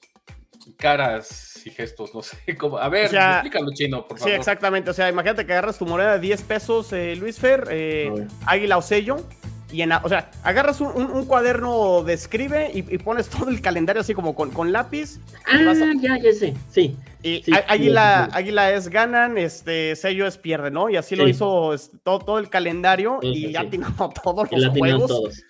[0.77, 2.79] caras y gestos, no sé cómo.
[2.79, 4.39] A ver, O sea, explícalo chino, por Sí, favor.
[4.39, 4.91] exactamente.
[4.91, 8.79] O sea, imagínate que agarras tu moneda de 10 pesos, eh, Luis Fer, eh, águila
[8.79, 9.25] o sello.
[9.71, 13.49] Y en, o sea, agarras un, un- un cuaderno de escribe y, y pones todo
[13.49, 15.19] el calendario así como con, con lápiz.
[15.65, 16.53] vas a- Ah, ya, ya sé.
[16.71, 16.95] Sí.
[17.23, 18.39] Y Sí, águila, sí, sí.
[18.39, 20.91] águila es ganan, este sello es pierde, ¿no?
[20.91, 21.31] Y así lo Sí.
[21.31, 23.67] hizo todo, todo el calendario Sí, y sí, ya sí.
[23.69, 23.87] atinó
[24.23, 25.09] todos los juegos.
[25.09, 25.43] todos.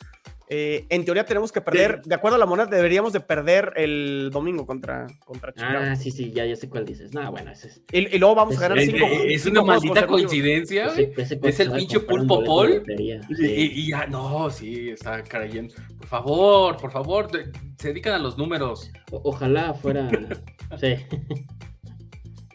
[0.54, 4.28] Eh, en teoría tenemos que perder, de acuerdo a la moneda, deberíamos de perder el
[4.30, 5.78] domingo contra, contra Chicago.
[5.80, 7.14] Ah, sí, sí, ya, ya sé cuál dices.
[7.14, 7.80] No, bueno, ese es.
[7.90, 11.12] y, y luego vamos a ganar Es, cinco, es- cinco una maldita coincidencia, ese- güey.
[11.24, 12.82] ese Es el pinche pulpo Paul.
[12.86, 13.44] Sí.
[13.46, 15.74] y- y ya, no, sí, está cayendo.
[15.96, 18.90] Por favor, por favor, de- se dedican a los números.
[19.10, 20.10] O- ojalá fuera.
[20.78, 20.96] sí.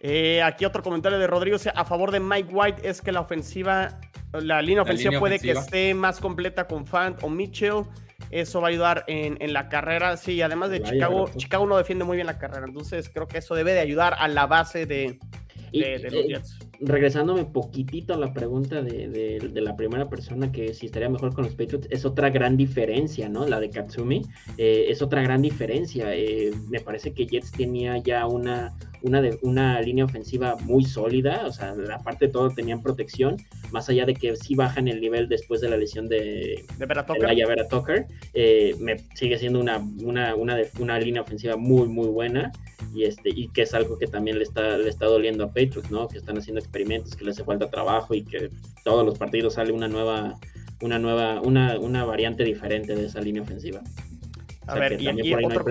[0.01, 3.11] Eh, aquí otro comentario de Rodrigo, o sea, a favor de Mike White es que
[3.11, 3.99] la ofensiva,
[4.33, 5.61] la línea ofensiva línea puede ofensiva.
[5.61, 7.83] que esté más completa con Fant o Mitchell.
[8.31, 10.17] Eso va a ayudar en, en la carrera.
[10.17, 11.29] Sí, además de Vaya, Chicago.
[11.37, 12.65] Chicago no defiende muy bien la carrera.
[12.65, 15.19] Entonces creo que eso debe de ayudar a la base de,
[15.71, 16.59] Y, de- de los eh, Jets.
[16.79, 21.33] Regresándome poquitito a la pregunta de, de- de la primera persona que si estaría mejor
[21.33, 23.45] con los Patriots, es otra gran diferencia, ¿no?
[23.47, 24.21] La de Katsumi,
[24.57, 26.13] eh, es otra gran diferencia.
[26.15, 31.43] Eh, me parece que Jets tenía ya una, una, de, una línea ofensiva muy sólida,
[31.47, 33.37] o sea, aparte de todo tenían protección,
[33.71, 37.05] más allá de que sí bajan el nivel después de la lesión de, De Vera
[37.05, 37.47] Tucker.
[37.47, 42.07] Vera Tucker, eh, me sigue siendo una, una, una, de- una línea ofensiva muy, muy
[42.07, 42.51] buena.
[42.93, 45.91] Y este y que es algo que también le está le está doliendo a Patriots,
[45.91, 46.07] ¿no?
[46.07, 48.49] Que están haciendo experimentos, que les hace falta trabajo y que
[48.83, 50.37] todos los partidos sale una nueva
[50.81, 53.81] una nueva una, una variante diferente de esa línea ofensiva.
[54.67, 55.63] A ver, y aquí otro,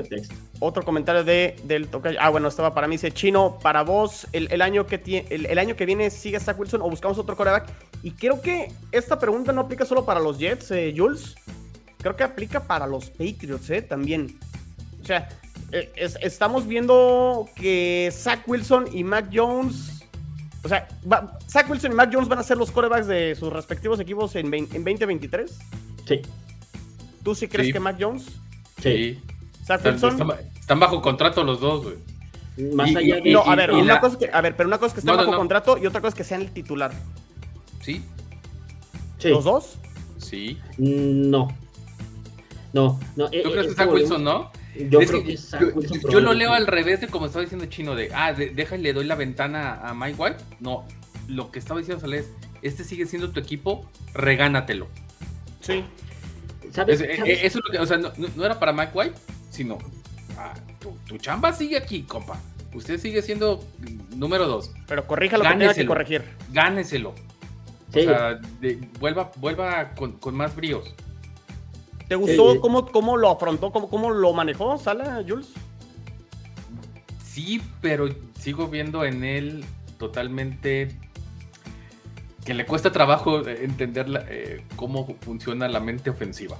[0.58, 2.16] otro, comentario de, del tocayo.
[2.18, 5.84] Ah, bueno, estaba para mí, dice Chino, para vos, el, año que el, año que
[5.84, 7.68] viene sigue Zach Wilson o buscamos otro coreback.
[8.02, 11.34] Y creo que esta pregunta no aplica solo para los Jets, eh, Jules.
[11.98, 14.38] Creo que aplica para los Patriots, eh, también.
[15.02, 15.28] O sea,
[15.72, 20.04] eh, estamos viendo que Zach Wilson y Mac Jones.
[20.62, 20.88] O sea,
[21.48, 24.52] Zach Wilson y Mac Jones van a ser los corebacks de sus respectivos equipos en,
[24.52, 25.58] en 2023.
[26.06, 26.22] Sí.
[27.22, 28.26] ¿Tú sí crees que Mac Jones?
[28.80, 29.20] Sí.
[29.64, 30.32] Zach Wilson.
[30.60, 32.74] Están, bajo contrato los dos, güey.
[32.74, 33.32] Más allá de.
[33.32, 35.36] No, a ver, una cosa que, a ver, pero una cosa es que estén bajo
[35.36, 36.92] contrato y otra cosa es que sean el titular.
[37.82, 38.02] ¿Sí?
[39.18, 39.28] sí.
[39.28, 39.78] ¿Los dos?
[40.18, 40.58] Sí.
[40.78, 41.48] No.
[42.72, 43.28] No, no.
[43.30, 44.50] Eh, ¿Tú crees que Zach Wilson no?
[44.90, 45.38] Yo creo que,
[46.10, 49.04] yo, lo leo al revés de como estaba diciendo Chino, de, ah, déjale, le doy
[49.04, 50.36] la ventana a Mike White.
[50.60, 50.86] No,
[51.28, 52.30] lo que estaba diciendo Sales,
[52.62, 54.88] este sigue siendo tu equipo, regánatelo.
[55.60, 55.84] Sí.
[56.72, 57.00] ¿Sabes?
[57.00, 59.14] Eh, eh, eso es lo que, o sea, no, era para Mike White,
[59.50, 59.78] sino,
[60.36, 62.40] ah, tu, chamba sigue aquí, compa.
[62.74, 63.64] Usted sigue siendo
[64.14, 64.70] número dos.
[64.86, 66.24] Pero corrija lo que tenga que corregir.
[66.52, 67.14] Gáneselo.
[67.88, 68.38] O sea,
[69.00, 70.94] vuelva, vuelva con, con más bríos.
[72.08, 75.48] ¿Te gustó eh, cómo, cómo, lo afrontó, cómo, cómo lo manejó Sala, Jules?
[77.24, 79.64] Sí, pero sigo viendo en él
[79.98, 80.96] totalmente
[82.44, 86.56] que le cuesta trabajo entender eh, cómo funciona la mente ofensiva.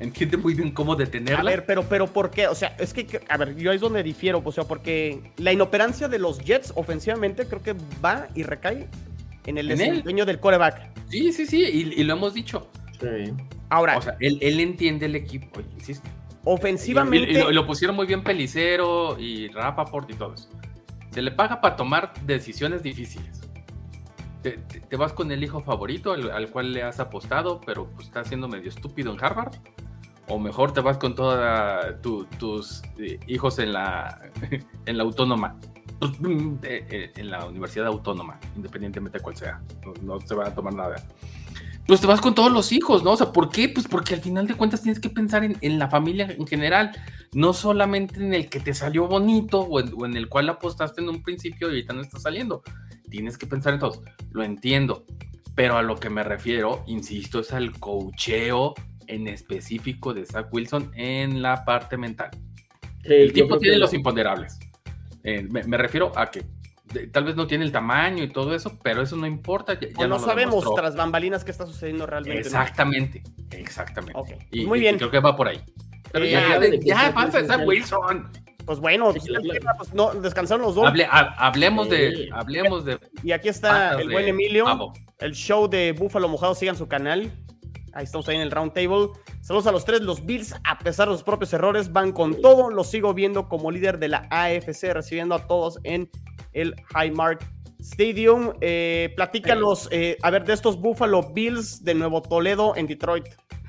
[0.00, 1.40] Entiende muy bien cómo detenerla.
[1.40, 2.46] A ver, pero, pero ¿por qué?
[2.46, 5.52] O sea, es que, a ver, yo ahí es donde difiero, o sea, porque la
[5.52, 8.88] inoperancia de los Jets ofensivamente creo que va y recae
[9.46, 10.92] en el desempeño del coreback.
[11.10, 12.68] Sí, sí, sí, y, lo hemos dicho.
[13.00, 13.32] Sí.
[13.68, 13.98] Ahora.
[13.98, 16.08] O sea, él, entiende el equipo, insisto.
[16.44, 17.30] Ofensivamente.
[17.30, 20.48] Y, lo, pusieron muy bien Pelicero y Rapaport y todo eso.
[21.10, 23.40] Se le paga para tomar decisiones difíciles.
[24.42, 28.48] Te, vas con el hijo favorito al, cual le has apostado, pero pues, está siendo
[28.48, 29.54] medio estúpido en Harvard.
[30.28, 31.38] O mejor te vas con todos
[32.38, 34.30] tus eh, hijos en la,
[34.86, 35.56] en la autónoma.
[36.00, 39.60] Eh, eh, en la universidad autónoma, independientemente de cuál sea.
[40.02, 40.96] no se va a tomar nada
[41.88, 43.12] pues te vas con todos los hijos, ¿no?
[43.12, 43.66] O sea, ¿por qué?
[43.70, 46.92] Pues porque al final de cuentas tienes que pensar en, la familia en general,
[47.32, 51.22] no solamente en el que te salió bonito o en, el cual apostaste en un
[51.22, 52.62] principio y ahorita no está saliendo.
[53.08, 54.02] Tienes que pensar en todos.
[54.32, 55.06] Lo entiendo,
[55.54, 58.74] pero a lo que me refiero, insisto, es al cocheo
[59.06, 62.32] en específico de Zach Wilson en la parte mental.
[63.02, 64.58] el tiempo tiene los imponderables.
[65.24, 66.44] Eh, me refiero a que
[67.12, 69.78] tal vez no tiene el tamaño y todo eso, pero eso no importa.
[69.78, 72.40] Ya, no, sabemos tras bambalinas qué está sucediendo realmente.
[72.40, 74.38] Exactamente, exactamente.
[74.50, 74.96] Y, Muy bien.
[74.96, 75.60] creo que va por ahí.
[76.12, 78.30] Pero ya, ya, pasa, está Wilson.
[78.64, 80.92] Pues bueno, pues no, descansaron los dos.
[81.38, 82.98] hablemos de, hablemos de.
[83.22, 87.32] Y aquí está el buen Emilio, el show de Búfalo Mojado, sigan su canal.
[87.94, 89.08] Ahí estamos ahí en el round table.
[89.40, 90.02] Saludos a los tres.
[90.02, 92.70] Los Bills, a pesar de los propios errores, van con todo.
[92.70, 96.10] Los sigo viendo como líder de la AFC, recibiendo a todos en
[96.52, 97.44] el Highmark
[97.80, 98.52] Stadium.
[98.60, 103.26] Eh, platícanos, eh, a ver, de estos Buffalo Bills de Nuevo Toledo en Detroit.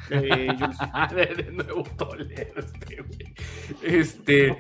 [0.10, 0.48] Eh,
[1.16, 3.06] de, Nuevo Toledo, este,
[3.84, 4.58] este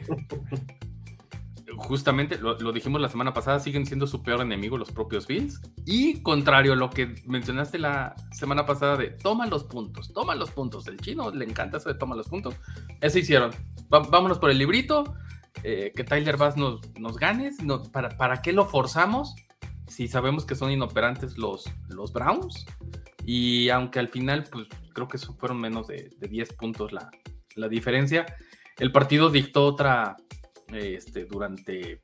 [1.80, 5.62] justamente, lo, dijimos la semana pasada, siguen siendo su peor enemigo los propios Bills.
[5.86, 10.52] Y contrario a lo que mencionaste la semana pasada de toma los puntos, toma los
[10.52, 10.88] puntos.
[10.88, 12.56] El chino le encanta eso de toma los puntos.
[13.02, 13.52] Eso hicieron.
[13.90, 15.16] vámonos por el librito.
[15.64, 17.58] Eh, que Tyler Bass nos, nos ganes.
[17.92, 19.36] ¿para, ¿Para qué lo forzamos?
[19.88, 22.66] Si sabemos que son inoperantes los, los Browns.
[23.26, 27.10] Y aunque al final, pues creo que fueron menos de, 10 puntos la,
[27.56, 28.26] la, diferencia.
[28.78, 30.16] El partido dictó otra
[30.74, 32.02] este, durante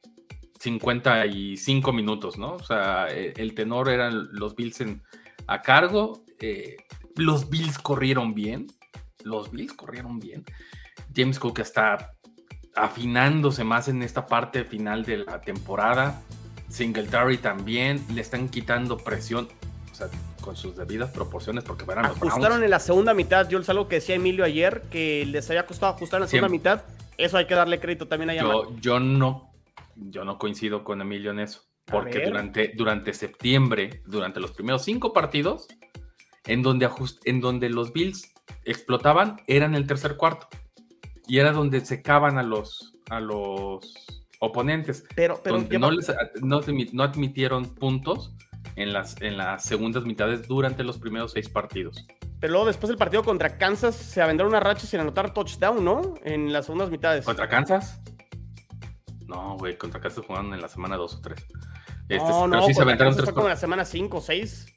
[0.59, 2.53] 55 minutos, ¿no?
[2.53, 5.03] O sea, e, el tenor eran los Bills en,
[5.47, 6.23] a cargo.
[6.39, 6.77] Eh,
[7.15, 8.67] los Bills corrieron bien.
[9.23, 10.43] Los Bills corrieron bien.
[11.15, 12.14] James Cook está
[12.75, 16.21] afinándose más en esta parte final de la temporada.
[16.67, 19.47] Singletary también le están quitando presión,
[19.91, 20.07] o sea,
[20.41, 23.95] con sus debidas proporciones, porque van a Ajustaron en la segunda mitad, yo algo que
[23.95, 26.83] decía Emilio ayer, que les había costado ajustar en la segunda mitad.
[27.17, 29.53] Eso hay que darle crédito también a yo, yo no,
[29.95, 35.13] yo no coincido con Emilio en eso, porque durante, durante septiembre, durante los primeros cinco
[35.13, 35.67] partidos,
[36.45, 36.89] en donde,
[37.23, 38.33] en donde los Bills
[38.65, 40.49] explotaban, eran el tercer cuarto
[41.27, 43.95] y era donde secaban a los, a los
[44.39, 45.03] oponentes.
[45.15, 46.11] Pero, pero no, les,
[46.41, 46.61] no,
[46.93, 48.33] no, admitieron puntos
[48.75, 52.05] en las, en las segundas mitades durante los primeros seis partidos.
[52.39, 56.15] Pero luego después del partido contra Kansas se aventaron una racha sin anotar touchdown, ¿no?
[56.23, 57.25] En las segundas mitades.
[57.25, 58.01] ¿Contra Kansas?
[59.27, 61.47] No, güey, contra Kansas jugaron en la semana 2 o 3.
[62.07, 64.75] Este, no, no, sí se aventaron tres fue como en la semana 5 o 6.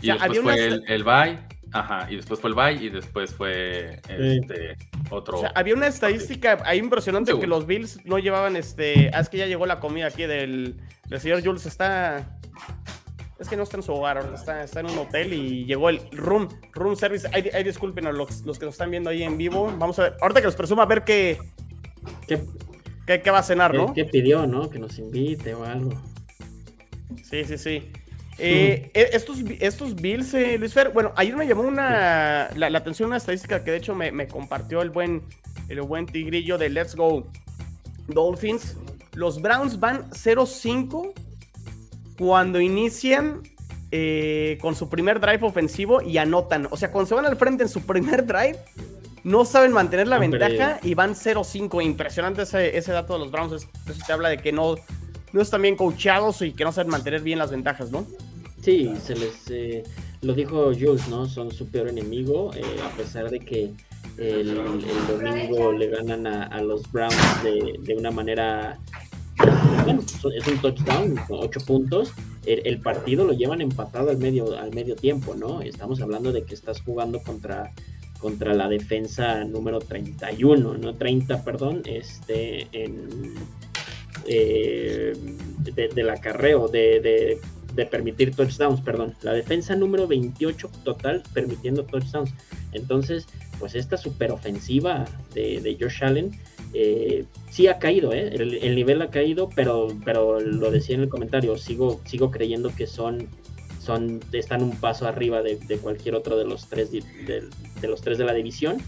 [0.00, 1.38] Y después fue el, el bye.
[1.72, 4.76] Ajá, y después fue el bye y después fue este
[5.10, 5.38] otro.
[5.38, 9.10] O sea, había una estadística ahí impresionante que los Bills no llevaban este.
[9.12, 10.76] Ah, es que ya llegó la comida aquí del,
[11.08, 11.66] del señor Jules.
[11.66, 12.38] Está.
[13.38, 16.00] Es que no está en su hogar, está, está en un hotel y llegó el
[16.10, 17.28] room, room service.
[17.32, 19.72] Ay, disculpen a los, los, que nos están viendo ahí en vivo.
[19.78, 21.38] Vamos a ver, ahorita que nos presuma a ver qué,
[22.26, 22.40] qué,
[23.20, 23.94] qué, va a cenar, ¿no?
[23.94, 24.68] ¿Qué pidió, no?
[24.68, 25.92] Que nos invite o algo.
[27.22, 27.92] Sí, sí, sí.
[28.40, 33.08] Eh, eh, estos, estos Bills, eh, Luis Fer, bueno, ayer me llamó una, la, atención
[33.08, 35.22] una estadística que de hecho me, me, compartió el buen,
[35.68, 37.26] el buen tigrillo de Let's Go
[38.06, 38.76] Dolphins.
[39.14, 41.12] Los Browns van 0-5
[42.16, 43.42] cuando inician
[44.60, 46.68] con su primer drive ofensivo y anotan.
[46.70, 48.58] O sea, cuando se van al frente en su primer drive,
[49.24, 51.82] no saben mantener la ventaja y van 0-5.
[51.82, 53.52] Impresionante ese, ese, dato de los Browns.
[53.52, 53.68] Eso
[54.06, 54.76] te habla de que no,
[55.32, 58.06] no están bien coachados y que no saben mantener bien las ventajas, ¿no?
[58.68, 59.82] Sí, se les eh,
[60.20, 61.26] lo dijo Jules, ¿no?
[61.26, 63.72] Son su peor enemigo, eh, a pesar de que
[64.18, 64.56] el,
[65.08, 68.78] domingo le ganan a, los Browns de, una manera
[69.84, 72.12] bueno, es un touchdown ocho puntos.
[72.44, 75.62] El, partido lo llevan empatado al medio, al medio tiempo, ¿no?
[75.62, 77.72] Estamos hablando de que estás jugando contra,
[78.20, 83.34] contra la defensa número 31, no 30, perdón, este, en,
[84.26, 85.14] eh,
[85.74, 87.40] de, del acarreo, de
[87.86, 89.14] permitir touchdowns, perdón.
[89.22, 92.32] La defensa número 28 total permitiendo touchdowns.
[92.72, 93.26] Entonces,
[93.58, 96.32] pues esta superofensiva de, de Josh Allen
[96.74, 98.28] eh, sí ha caído, ¿eh?
[98.34, 102.86] el, nivel ha caído, pero, pero lo decía en el comentario, sigo, sigo creyendo que
[102.86, 103.26] son,
[103.80, 107.48] son, están un paso arriba de, cualquier otro de los tres de,
[107.82, 108.78] los tres de la división.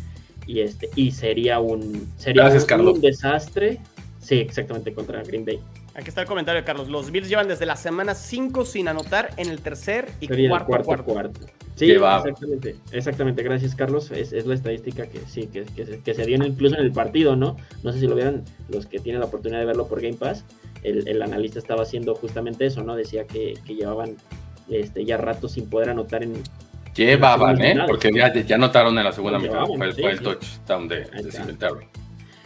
[0.47, 3.79] Y este, y sería un sería un desastre.
[4.21, 5.61] Sí, exactamente contra Green Bay.
[6.01, 6.89] Aquí está el comentario de Carlos.
[6.89, 11.41] Los Bills llevan desde la semana 5 sin anotar en el tercer y cuarto, cuarto,
[11.75, 13.43] Sí, exactamente, exactamente.
[13.43, 14.11] Gracias, Carlos.
[14.11, 15.65] Es, la estadística que sí, que,
[16.03, 17.59] que, se, dio incluso en el partido, ¿no?
[17.83, 20.43] No sé si lo vieron los que tienen la oportunidad de verlo por Game Pass.
[20.83, 22.97] El, analista estaba haciendo justamente eso, ¿no?
[22.97, 24.17] Decía que, llevaban
[24.71, 26.33] este, ya rato sin poder anotar en.
[26.95, 27.77] Llevaban, ¿eh?
[27.87, 29.67] Porque ya, ya anotaron en la segunda mitad.
[29.67, 31.89] Fue, el touchdown de, de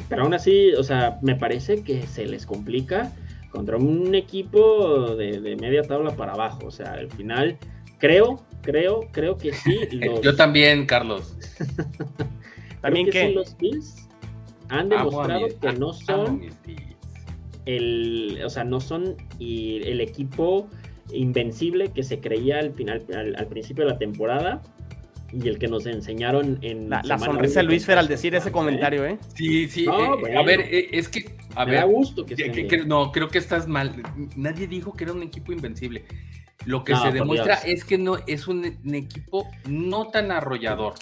[0.08, 3.12] Pero aún así, o sea, me parece que se les complica
[3.54, 6.66] contra un equipo de, media tabla para abajo.
[6.66, 7.56] O sea, al final,
[7.98, 9.78] creo, creo, creo que sí.
[10.22, 11.36] Yo también, Carlos.
[12.80, 14.08] también que, los Bills
[14.68, 16.42] han demostrado que no son
[17.64, 20.68] el, o sea, no son el equipo
[21.12, 23.04] invencible que se creía al final,
[23.38, 24.62] al principio de la temporada
[25.42, 28.52] y el que nos enseñaron en la, la sonrisa de Luis Fer al decir ese
[28.52, 29.18] comentario, ¿eh?
[29.34, 29.86] Sí, sí.
[29.86, 34.02] Eh, a ver, eh, es que a ver, gusto que, no, creo que estás mal.
[34.36, 36.04] Nadie dijo que era un equipo invencible.
[36.66, 40.94] Lo que se demuestra es que no es un, equipo no tan arrollador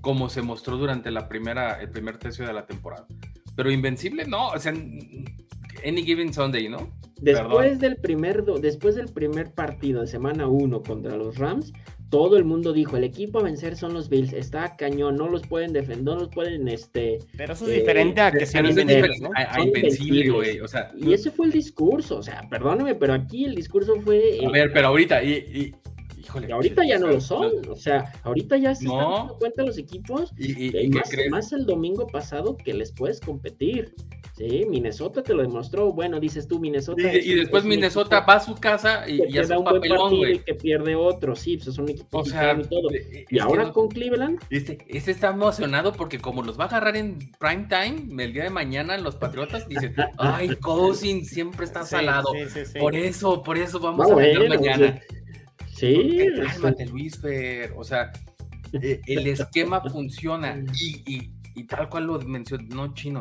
[0.00, 3.06] como se mostró durante la primera, el primer tercio de la temporada.
[3.54, 6.90] Pero invencible no, o sea, any given Sunday, ¿no?
[7.20, 11.72] Después del primer después del primer partido de semana 1 contra los Rams,
[12.12, 15.46] todo el mundo dijo, el equipo a vencer son los Bills, está cañón, no los
[15.46, 17.20] pueden defender, no los pueden, este...
[17.38, 19.30] Pero eso es diferente a que sean invencibles, ¿no?
[19.34, 20.92] A, invencible, güey, o sea...
[20.94, 24.40] Y ese fue el discurso, o sea, perdóname, pero aquí el discurso fue...
[24.46, 25.74] a ver, pero ahorita, y,
[26.22, 29.78] Híjole, ahorita ya no lo son, o sea, ahorita ya se están dando cuenta los
[29.78, 33.94] equipos, y, más, más, el domingo pasado que les puedes competir.
[34.36, 35.92] Sí, Minnesota te lo demostró.
[35.92, 37.12] Bueno, dices tú, Minnesota.
[37.12, 40.54] Y, después Minnesota va a su casa y, y hace un, buen partido y que
[40.54, 41.36] pierde otro.
[41.36, 42.88] Sí, pues son equipos o sea, y todo.
[43.28, 44.40] Y ahora con Cleveland.
[44.48, 48.44] Este, este está emocionado porque como los va a agarrar en prime time el día
[48.44, 52.32] de mañana los Patriotas, dice, ay, Cousin siempre está salado.
[52.80, 54.98] por eso, por eso vamos a ver mañana.
[55.74, 56.26] Sí.
[56.42, 57.74] Cálmate, Luis Fer.
[57.76, 58.10] O sea,
[58.72, 63.20] e, el esquema funciona y, y tal cual lo mencionó Chino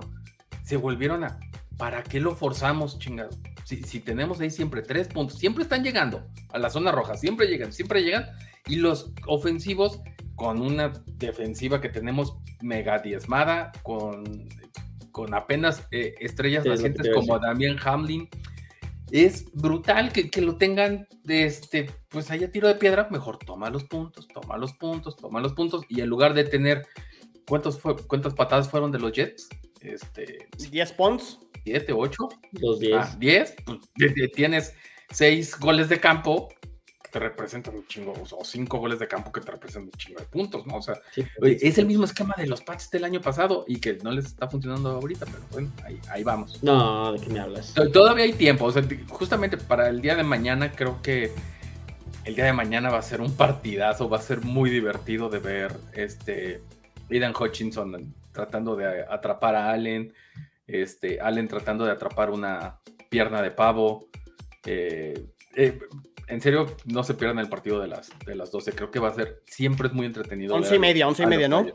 [0.63, 1.39] se volvieron a,
[1.77, 3.31] ¿para qué lo forzamos, chingado?
[3.65, 7.71] Si, tenemos ahí siempre tres puntos, siempre están llegando a la zona roja, siempre llegan,
[7.71, 8.25] siempre llegan,
[8.67, 10.01] y los ofensivos
[10.35, 14.47] con una defensiva que tenemos mega diezmada, con,
[15.11, 18.29] con apenas eh, estrellas nacientes como Damián Hamlin.
[19.11, 23.85] Es brutal que, lo tengan, de este, pues haya tiro de piedra, mejor toma los
[23.85, 26.85] puntos, toma los puntos, toma los puntos, y en lugar de tener,
[27.47, 29.49] ¿cuántos fue, ¿cuántas patadas fueron de los Jets?
[29.81, 31.39] Este, 10 puntos.
[31.63, 32.29] 7, 8.
[32.53, 33.19] Los 10.
[33.19, 33.55] 10.
[33.65, 33.79] pues,
[34.33, 34.73] tienes
[35.11, 36.49] 6 goles de campo.
[37.11, 40.25] te representan un chingo, o cinco goles de campo que te representan un chingo de
[40.27, 40.77] puntos, ¿no?
[40.77, 43.81] O sea, Sí, oye, es el mismo esquema de los Pats del año pasado y
[43.81, 46.63] que no les está funcionando ahorita, pero bueno, ahí, ahí vamos.
[46.63, 47.73] No, ¿de qué me hablas?
[47.73, 51.33] To- Todavía hay tiempo, o sea, justamente para el día de mañana creo que
[52.23, 55.39] el día de mañana va a ser un partidazo, va a ser muy divertido de
[55.39, 56.61] ver este
[57.09, 60.13] Aidan Hutchinson tratando de atrapar a Allen,
[60.67, 62.79] este Allen tratando de atrapar una
[63.09, 64.09] pierna de pavo.
[64.65, 65.79] eh, eh,
[66.27, 69.09] en serio, no se pierdan el partido de las, de las 12, creo que va
[69.09, 70.55] a ser, siempre es muy entretenido.
[70.55, 71.65] Once ver y media, once y a los media, ¿no?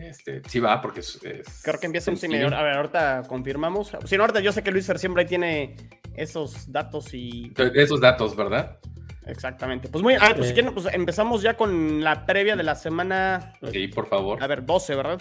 [0.00, 2.44] Este, sí va, porque es, es Creo que empieza un sencillo.
[2.46, 2.58] medio.
[2.58, 3.92] A ver, ahorita confirmamos.
[4.04, 5.76] Si no, ahorita yo sé que Luis Fer siempre ahí tiene
[6.14, 7.52] esos datos y.
[7.74, 8.78] Esos datos, ¿verdad?
[9.26, 9.88] Exactamente.
[9.88, 10.14] Pues muy.
[10.14, 10.48] Ah, pues Eh.
[10.48, 13.52] si quieren, pues empezamos ya con la previa de la semana.
[13.72, 14.42] Sí, por favor.
[14.42, 15.18] A ver, 12, ¿verdad?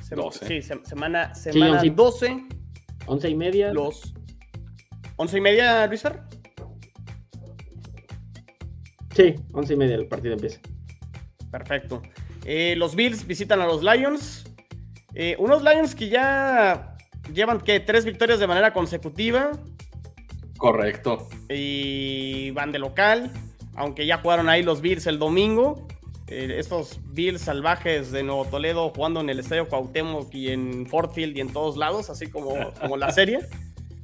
[0.00, 0.46] Sem- 12.
[0.46, 2.44] Sí, sem- semana, semana once y- 12.
[3.06, 3.72] Once y media.
[3.72, 4.14] Los.
[5.16, 6.20] ¿11 y media, Luis Fer?
[9.14, 10.60] Sí, once y media el partido empieza.
[11.50, 12.02] Perfecto.
[12.44, 14.44] Eh, los Bills visitan a los Lions.
[15.14, 16.96] Eh, unos Lions que ya
[17.32, 19.52] llevan que tres victorias de manera consecutiva
[20.62, 21.28] Correcto.
[21.48, 23.32] y van de local.
[23.74, 25.88] Aunque ya jugaron ahí los Bills el domingo.
[26.28, 31.10] Eh, estos Bills salvajes de Nuevo Toledo jugando en el Estadio Cuauhtémoc y en Ford
[31.12, 33.40] Field y en todos lados, así como, como la serie.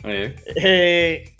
[0.04, 1.34] Eh, Eh,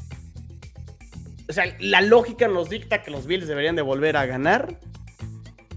[1.48, 4.78] o sea, la lógica nos dicta que los Bills deberían de volver a ganar.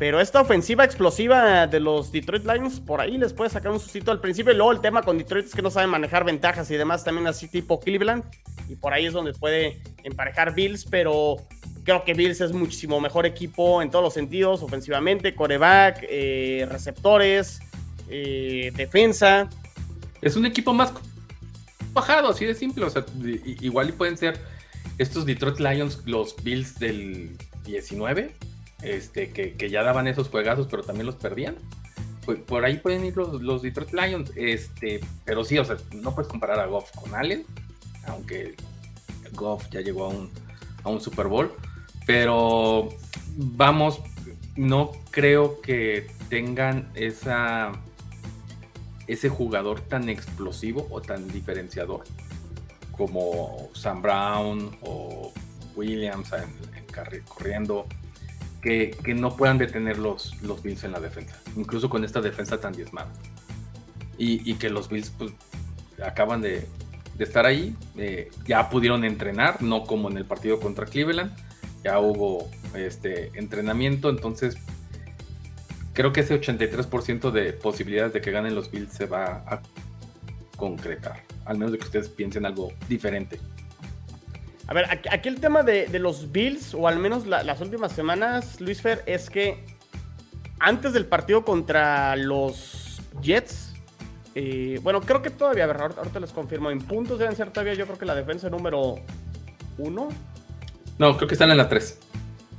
[0.01, 4.09] Pero esta ofensiva explosiva de los Detroit Lions, por ahí les puede sacar un sustito
[4.09, 4.51] al principio.
[4.51, 7.27] Y luego el tema con Detroit es que no saben manejar ventajas y demás, también
[7.27, 8.23] así tipo Cleveland.
[8.67, 11.35] Y por ahí es donde puede emparejar Bills, pero
[11.83, 17.59] creo que Bills es muchísimo mejor equipo en todos los sentidos, ofensivamente, coreback, eh, receptores,
[18.09, 19.51] eh, defensa.
[20.19, 20.93] es un equipo más
[21.93, 22.85] bajado, así de simple.
[22.85, 23.05] O sea,
[23.43, 24.39] igual pueden ser
[24.97, 28.33] estos Detroit Lions, los Bills del 19,
[28.81, 31.55] este, que, ya daban esos juegazos, pero también los perdían.
[32.25, 34.31] Pues por ahí pueden ir los, Detroit Lions.
[34.35, 37.45] Este, pero sí, o sea, no puedes comparar a Goff con Allen,
[38.07, 38.55] aunque
[39.33, 40.29] Goff ya llegó a un,
[40.83, 41.51] a un Super Bowl.
[42.05, 42.89] Pero
[43.35, 44.01] vamos,
[44.55, 47.71] no creo que tengan esa
[49.07, 52.03] ese jugador tan explosivo o tan diferenciador
[52.91, 55.33] como Sam Brown o
[55.75, 56.31] Williams
[57.27, 57.87] corriendo,
[58.61, 62.59] que, que no puedan detener los, los Bills en la defensa, incluso con esta defensa
[62.59, 63.11] tan diezmada.
[64.17, 65.31] Y, y que los Bills pues,
[66.05, 66.67] acaban de,
[67.17, 71.31] de estar ahí, eh, ya pudieron entrenar, no como en el partido contra Cleveland,
[71.83, 74.57] ya hubo este entrenamiento, entonces
[75.93, 79.61] creo que ese 83% de posibilidades de que ganen los Bills se va a
[80.55, 81.23] concretar.
[81.45, 83.39] Al menos de que ustedes piensen algo diferente.
[84.71, 87.91] A ver, aquí, el tema de, de los Bills, o al menos la- las últimas
[87.91, 89.65] semanas, Luis Fer, es que
[90.61, 93.73] antes del partido contra los Jets,
[94.33, 97.49] eh, bueno, creo que todavía, a ver, ahorita, ahorita les confirmo, en puntos deben ser
[97.51, 98.95] todavía, yo creo que la defensa número
[99.77, 100.07] uno.
[100.97, 101.99] No, creo que están en la 3.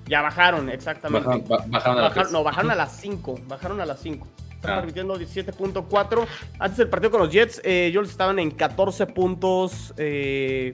[0.06, 1.26] Ya bajaron, exactamente.
[1.26, 2.32] Bajaron, ba- bajaron a la Bajaron- 3.
[2.32, 3.40] no, bajaron a las 5.
[3.48, 4.26] Bajaron a las 5.
[4.56, 4.76] Están Ah.
[4.80, 6.26] permitiendo 17.4.
[6.58, 10.72] Antes del partido con los Jets, eh, ellos estaban en 14 puntos eh,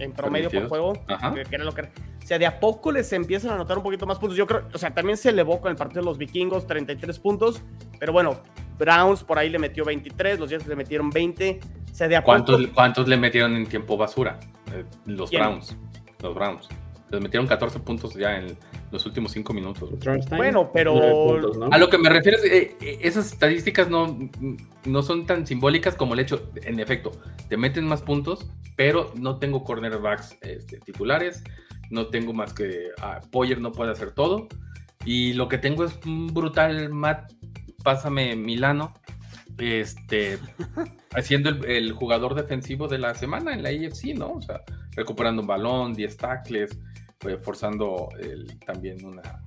[0.00, 0.92] en promedio por juego.
[1.06, 1.34] Ajá.
[1.34, 3.82] que- que era lo que- o sea, de a poco les empiezan a anotar un
[3.82, 4.36] poquito más puntos.
[4.36, 7.62] Yo creo, o sea, también se elevó con el partido de los vikingos, 33 puntos.
[7.98, 8.40] Pero bueno,
[8.78, 11.60] Browns por ahí le metió 23, los Jets le metieron 20.
[11.90, 12.74] O sea, de a ¿Cuántos, poco.
[12.74, 14.38] ¿Cuántos le metieron en tiempo basura?
[14.72, 15.42] Eh, los ¿Quién?
[15.42, 15.76] Browns.
[16.22, 16.68] Los Browns.
[17.10, 18.56] Les metieron 14 puntos ya en
[18.92, 19.90] los últimos 5 minutos.
[20.36, 21.68] Bueno, pero- puntos, ¿no?
[21.70, 24.16] A lo que me refiero es, eh, eh, esas estadísticas no,
[24.84, 27.10] no son tan simbólicas como el hecho, en efecto,
[27.48, 28.46] te meten más puntos,
[28.76, 31.42] pero no tengo cornerbacks este, titulares,
[31.90, 34.46] no tengo más que ah, Poyer no puede hacer todo,
[35.04, 37.32] y lo que tengo es un brutal Matt,
[37.82, 38.94] pásame Milano,
[39.58, 40.38] este,
[41.14, 44.34] haciendo el, el jugador defensivo de la semana en la AFC, ¿no?
[44.34, 46.78] O sea, recuperando un balón, 10 tackles,
[47.26, 48.08] eh, forzando
[48.66, 49.44] también una,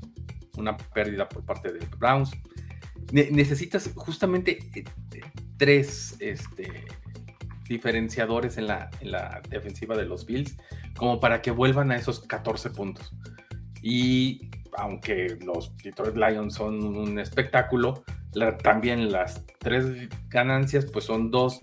[0.57, 2.31] una pérdida por parte de Browns.
[3.11, 4.83] Ne- necesitas justamente eh,
[5.57, 6.67] tres este,
[7.67, 10.57] diferenciadores en la, en la defensiva de los Bills
[10.95, 13.13] como para que vuelvan a esos 14 puntos.
[13.81, 18.03] Y aunque los Detroit Lions son un espectáculo,
[18.63, 19.85] también las tres
[20.29, 21.59] ganancias pues son dos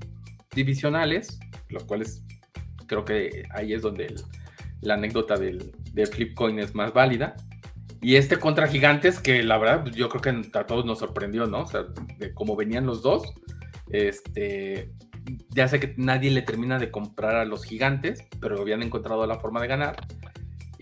[0.54, 1.38] divisionales,
[1.68, 2.22] los cuales
[2.86, 4.22] creo que ahí es donde el-
[4.80, 7.36] la anécdota del, del flip coin es más válida.
[8.02, 11.46] Y este contra Gigantes, que la verdad pues, yo creo que a todos nos sorprendió,
[11.46, 11.62] ¿no?
[11.62, 11.84] O sea,
[12.18, 13.22] de cómo venían los dos.
[13.90, 14.90] Este,
[15.50, 19.38] ya sé que nadie le termina de comprar a los Gigantes, pero habían encontrado la
[19.38, 19.96] forma de ganar.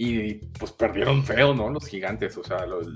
[0.01, 1.71] Y pues perdieron feo, ¿no?
[1.71, 2.87] Los gigantes, o sea, los,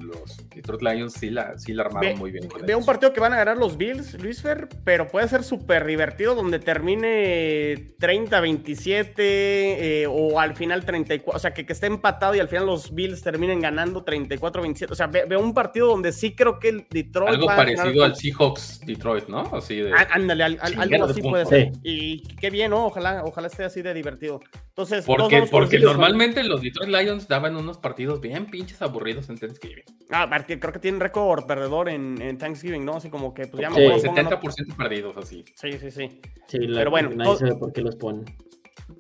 [0.55, 2.49] Detroit Lions sí la, sí la armaron muy bien.
[2.65, 5.85] veo un partido que van a ganar los Bills, Luis Fer, pero puede ser súper
[5.85, 12.37] divertido donde termine 30-27 eh, o al final 34, o sea, que, que, esté empatado
[12.37, 14.93] y al final los Bills terminen ganando 34-27.
[14.93, 17.31] O sea, veo un partido donde sí creo que el Detroit...
[17.31, 19.41] Algo parecido al Seahawks Detroit, ¿no?
[19.53, 19.93] Así de...
[19.93, 21.73] Ándale, algo así puede ser.
[21.83, 22.87] Y qué bien, ¿no?
[22.87, 24.41] Ojalá, ojalá esté así de divertido.
[24.69, 29.85] Entonces, porque, porque normalmente los Detroit Lions daban unos partidos bien pinches aburridos en Thanksgiving.
[30.11, 32.97] Ah, creo que tienen récord perdedor en, Thanksgiving, ¿no?
[32.97, 34.07] Así como que, pues ya me sí.
[34.07, 35.45] 70% perdidos, así.
[35.57, 36.21] Sí, sí, sí.
[36.47, 37.11] sí Pero bueno.
[37.11, 38.25] Nadie sabe por qué los ponen.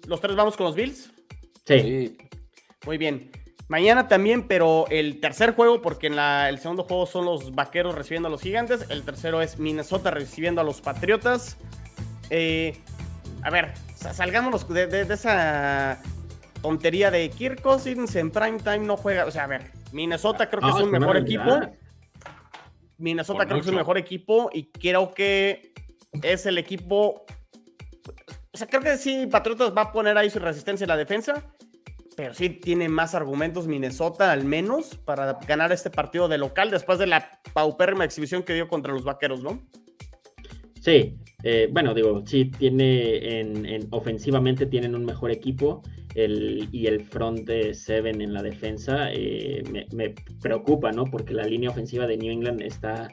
[0.06, 1.12] ¿Los tres vamos con los Bills?
[1.66, 2.16] Sí.
[2.86, 3.30] Muy bien.
[3.68, 7.94] Mañana también, pero el tercer juego, porque en la, el segundo juego son los vaqueros
[7.94, 8.86] recibiendo a los gigantes.
[8.90, 11.56] El tercero es Minnesota recibiendo a los patriotas.
[12.28, 12.76] Eh,
[13.42, 16.00] a ver, salgámonos de, esa
[16.62, 19.26] tontería de Kirk Cousins en prime time no juega.
[19.26, 21.60] O sea, a ver, Minnesota creo que es un mejor equipo.
[22.98, 25.74] Minnesota creo que es un mejor equipo y creo que
[26.22, 27.26] es el equipo.
[28.52, 31.42] O sea, creo que sí, Patriotas va a poner ahí su resistencia en la defensa,
[32.16, 36.98] pero sí tiene más argumentos Minnesota al menos para ganar este partido de local después
[36.98, 39.62] de la paupérrima exhibición que dio contra los Vaqueros, ¿no?
[40.80, 45.82] Sí, eh, bueno, digo, sí, tiene en, ofensivamente tienen un mejor equipo
[46.14, 51.04] el, y el front de Seven en la defensa eh, me, preocupa, ¿no?
[51.04, 53.08] Porque la línea ofensiva de New England está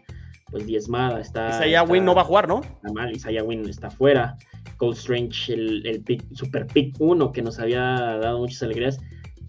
[0.51, 1.49] pues diezmada, está...
[1.49, 2.61] Isaiah Wynn no va a jugar, ¿no?
[2.61, 4.35] Está mal, Isaiah Wynn está fuera.
[4.77, 8.99] Cold Strange, el, el super pick 1 que nos había dado muchas alegrías,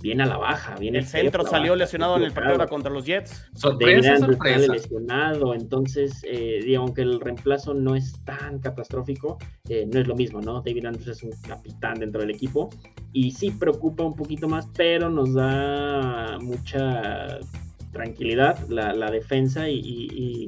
[0.00, 0.76] viene a la baja.
[0.76, 3.48] Viene el centro salió lesionado en el partido contra los Jets.
[3.54, 4.72] Sorpresa, sorpresa.
[4.72, 9.38] lesionado, entonces, eh, digo, aunque el reemplazo no es tan catastrófico,
[9.68, 10.60] eh, no es lo mismo, ¿no?
[10.62, 12.70] David Andrews es un capitán dentro del equipo
[13.12, 17.38] y sí preocupa un poquito más, pero nos da mucha
[17.92, 20.46] tranquilidad la, defensa y y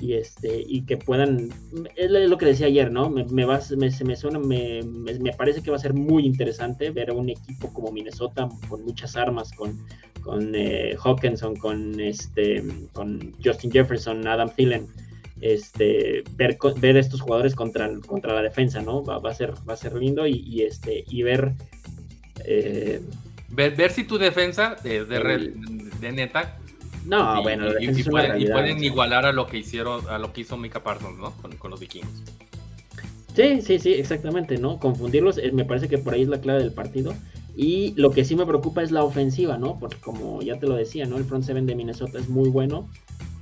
[0.00, 1.50] este y que puedan
[1.96, 5.32] es lo que decía ayer no me, me, va, me se me suena me, me,
[5.32, 9.16] parece que va a ser muy interesante ver a un equipo como Minnesota con muchas
[9.16, 9.76] armas con
[10.20, 14.86] con eh, Hawkinson con este con Justin Jefferson Adam Thielen
[15.40, 19.74] este ver ver estos jugadores contra contra la defensa no va, va a ser va
[19.74, 21.54] a ser lindo y, este y ver
[22.44, 23.00] eh,
[23.48, 25.54] ver, ver si tu defensa es de,
[26.00, 26.57] de neta
[27.08, 31.18] no, bueno, y, pueden, igualar a lo que hicieron, a lo que hizo Mika Parsons,
[31.18, 31.32] ¿no?
[31.58, 32.10] Con, los vikingos.
[33.34, 34.78] Sí, sí, sí, exactamente, ¿no?
[34.78, 37.14] Confundirlos, eh, me parece que por ahí es la clave del partido.
[37.56, 39.78] Y lo que sí me preocupa es la ofensiva, ¿no?
[39.78, 41.16] Porque como ya te lo decía, ¿no?
[41.16, 42.90] El front seven de Minnesota es muy bueno.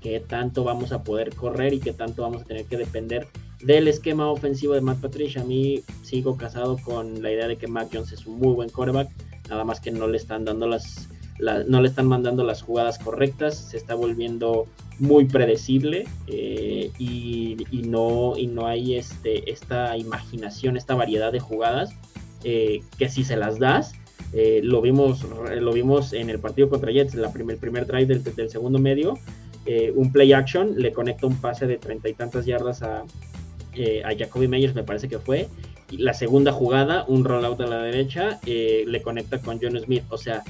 [0.01, 3.27] Que tanto vamos a poder correr y que tanto vamos a tener que depender
[3.62, 5.43] del esquema ofensivo de Matt Patricia.
[5.43, 8.71] A mí sigo casado con la idea de que Mac Jones es un muy buen
[8.71, 9.11] quarterback.
[9.51, 11.09] Nada más que no le están dando las
[11.39, 14.66] no le están mandando las jugadas correctas, se está volviendo
[14.99, 17.57] muy predecible eh, y,
[17.87, 21.91] no, y no hay este, esta imaginación, esta variedad de jugadas
[22.45, 23.93] eh, que si se las das,
[24.32, 25.26] eh, lo, vimos,
[25.61, 28.51] lo vimos en el partido contra Jets, en la primer, el primer drive del, del
[28.51, 29.18] segundo medio,
[29.97, 34.47] un play action, le conecta un pase de treinta y tantas yardas a, a Jacoby
[34.47, 35.49] Meyers, me parece que fue,
[35.91, 40.05] la segunda jugada, un rollout a la derecha, eh, le conecta con John Smith.
[40.11, 40.43] O sea,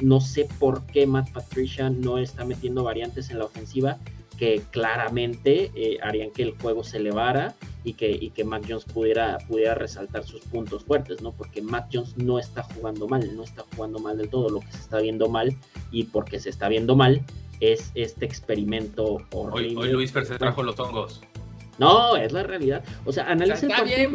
[0.00, 3.98] no sé por qué Matt Patricia no está metiendo variantes en la ofensiva
[4.38, 8.84] que claramente eh, harían que el juego se elevara y que, y que Mac Jones
[8.84, 11.32] pudiera, pudiera resaltar sus puntos fuertes, ¿no?
[11.32, 14.48] Porque Mac Jones no está jugando mal, no está jugando mal del todo.
[14.48, 15.56] Lo que se está viendo mal
[15.90, 17.22] y porque se está viendo mal
[17.60, 19.76] es este experimento horrible.
[19.76, 21.20] Hoy, Luis Fer se trajo los hongos.
[21.78, 22.82] No, es la realidad.
[23.04, 24.12] O sea, analicen Está bien,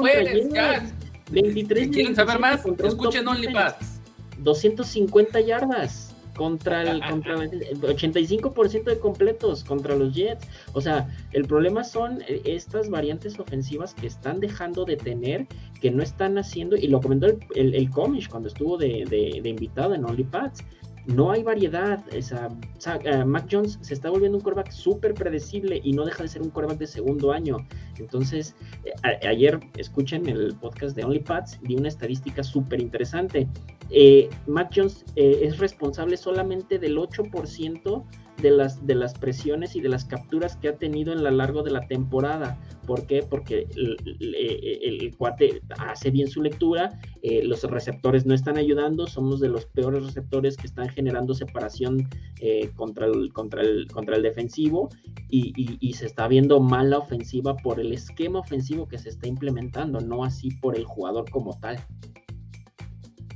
[0.54, 0.86] ya.
[1.32, 2.64] 23 ¿Quieren saber más?
[2.66, 4.02] Escuchen OnlyPads.
[4.40, 10.48] 250 yardas contra el, contra el 85% de completos contra los Jets.
[10.74, 15.48] O sea, el problema son eh, estas variantes ofensivas que están dejando de tener,
[15.80, 19.40] que no están haciendo, y lo comentó el, el, el Comish cuando estuvo de, de,
[19.42, 20.64] de invitado en OnlyPads
[21.06, 22.04] no hay variedad.
[22.14, 26.30] Esa, uh, Mac Jones se está volviendo un quarterback súper predecible y no deja de
[26.30, 27.58] ser un quarterback de segundo año.
[28.00, 33.48] Entonces, eh, ayer escuchen el podcast de OnlyPads, di una estadística súper interesante.
[33.90, 38.04] Eh, Mac Jones eh, es responsable solamente del 8%
[38.42, 41.64] de las, de las presiones y de las capturas que ha tenido en lo largo
[41.64, 42.60] de la temporada.
[42.86, 43.24] ¿Por qué?
[43.24, 49.50] Porque el, cuate hace bien su lectura, eh, los receptores no están ayudando, somos de
[49.50, 52.10] los peores receptores que están generando separación
[52.42, 54.90] eh, contra, el, contra, el, contra el defensivo
[55.30, 59.28] y, y, se está viendo mal la ofensiva por el esquema ofensivo que se está
[59.28, 61.78] implementando, no así por el jugador como tal.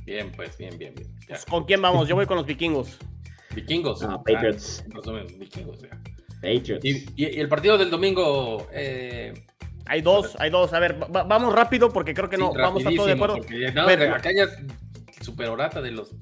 [0.04, 1.08] Bien, pues, bien, bien, bien.
[1.26, 2.08] Pues, ¿Con quién vamos?
[2.08, 2.98] Yo voy con los vikingos.
[3.54, 4.02] Vikingos.
[4.02, 4.84] Ah, Patriots.
[4.94, 5.90] Ah, vikingos, ya.
[6.42, 6.84] Patriots.
[6.84, 8.68] Y, y, el partido del domingo.
[8.72, 9.34] Eh...
[9.86, 10.72] Hay dos, hay dos.
[10.74, 13.38] A ver, vamos rápido porque creo que no vamos a todo de acuerdo.
[13.74, 14.46] no, acá ya
[15.22, 16.14] super orata de los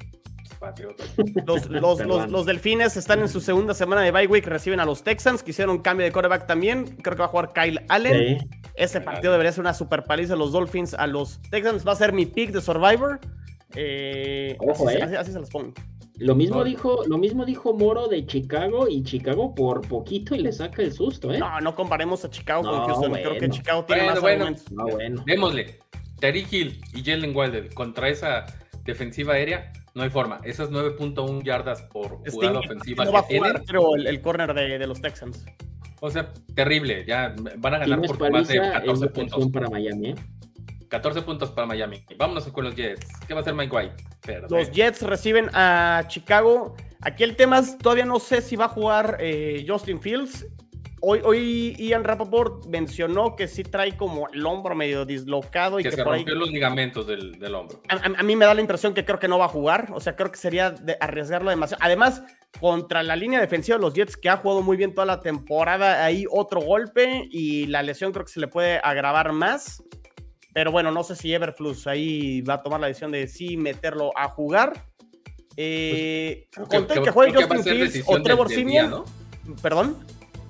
[0.59, 1.15] Patriotas.
[1.45, 4.85] Los, los, los, los, delfines están en su segunda semana de bye week, reciben a
[4.85, 6.85] los Texans, que hicieron un cambio de quarterback también.
[7.03, 8.49] Creo que va a jugar Kyle Allen.
[8.75, 11.87] Ese partido debería ser una super paliza de los Dolphins a los Texans.
[11.87, 13.21] Va a ser mi pick de Survivor.
[13.75, 15.17] Eh, eh.
[15.19, 15.75] así, se los pongo.
[16.19, 20.51] Lo mismo, dijo, lo mismo dijo Moro de Chicago y Chicago por poquito y le
[20.51, 21.39] saca el susto, ¿eh?
[21.39, 23.13] No, no comparemos a Chicago con Houston.
[23.13, 24.45] Creo que Chicago tiene más bueno.
[24.45, 24.73] argumentos.
[24.73, 25.23] No, bueno.
[25.27, 25.79] Démosle.
[26.19, 28.47] Terry Hill y Jalen Wilder contra esa
[28.85, 30.41] defensiva aérea, no hay forma.
[30.45, 34.79] Esas 9.1 yardas por jugada ofensiva no va a jugar, pero el, el corner de,
[34.79, 35.45] de, los Texans.
[36.01, 37.05] O sea, terrible.
[37.07, 39.49] Ya van a ganar por más de 14 puntos.
[39.51, 40.15] para Miami, ¿eh?
[40.89, 42.05] 14 puntos para Miami.
[42.17, 43.07] Vámonos con los Jets.
[43.27, 43.95] ¿Qué va a hacer Mike White?
[44.49, 46.77] Los Jets reciben a Chicago.
[47.01, 50.47] Aquí el tema es, todavía no sé si va a jugar eh, Justin Fields.
[51.03, 55.79] Hoy, hoy Ian Rappaport mencionó que sí trae como el hombro medio dislocado.
[55.79, 57.81] Y que, que se rompió los ligamentos del, del hombro.
[57.89, 59.91] A, mí me da la impresión que creo que no va a jugar.
[59.93, 61.83] O sea, creo que sería de arriesgarlo demasiado.
[61.85, 62.23] Además,
[62.59, 66.05] contra la línea defensiva de los Jets, que ha jugado muy bien toda la temporada,
[66.05, 69.83] ahí otro golpe y la lesión creo que se le puede agravar más.
[70.57, 74.11] Pero bueno, no sé si Everflux ahí va a tomar la decisión de sí meterlo
[74.17, 74.87] a jugar.
[75.55, 78.89] Eh, pues, que, que, juegue Justin Fields o Trevor Simeon.
[78.89, 79.05] ¿no?
[79.61, 79.99] Perdón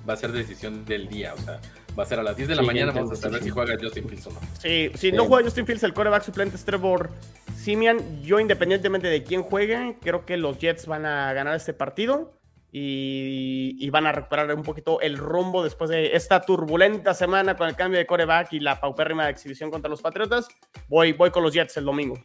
[0.07, 1.59] va a ser decisión del día, o sea,
[1.97, 4.07] va a ser a las 10 de la mañana, vamos a saber si juega Justin
[4.07, 4.39] Fields o no.
[4.59, 7.09] Sí, si no juega Justin Fields, el coreback suplente es Trevor
[7.55, 8.21] Simian.
[8.21, 12.36] Yo, independientemente de quién juegue, creo que los Jets van a ganar este partido.
[12.71, 17.75] Y, van a recuperar un poquito el rumbo después de esta turbulenta semana con el
[17.75, 20.47] cambio de coreback y la paupérrima exhibición contra los Patriotas.
[20.87, 22.21] Voy, voy con los Jets el domingo.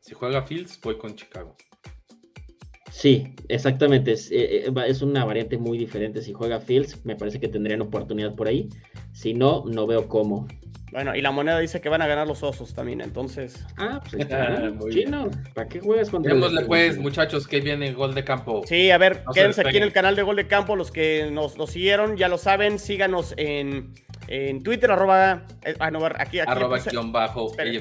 [0.00, 1.56] Si juega Fields, voy con Chicago.
[2.90, 4.12] Sí, exactamente.
[4.12, 6.22] Es, eh, eh, es, una variante muy diferente.
[6.22, 8.68] Si juega Fields, me parece que tendrían oportunidad por ahí.
[9.12, 10.46] Si no, no veo cómo.
[10.92, 13.64] Bueno, y la moneda dice que van a ganar los osos también, entonces.
[13.76, 14.72] Ah, pues está.
[14.90, 18.62] Chino, ¿para qué juegas contra Démosle pues, muchachos, que viene Gol de Campo.
[18.66, 20.74] Sí, a ver, quédense aquí en el canal de Gol de Campo.
[20.74, 23.94] Los que nos lo siguieron, ya lo saben, síganos en
[24.30, 25.44] en Twitter, arroba.
[25.64, 26.38] Eh, ah, no, aquí, aquí.
[26.38, 27.52] Arroba guion bajo.
[27.58, 27.80] aquí,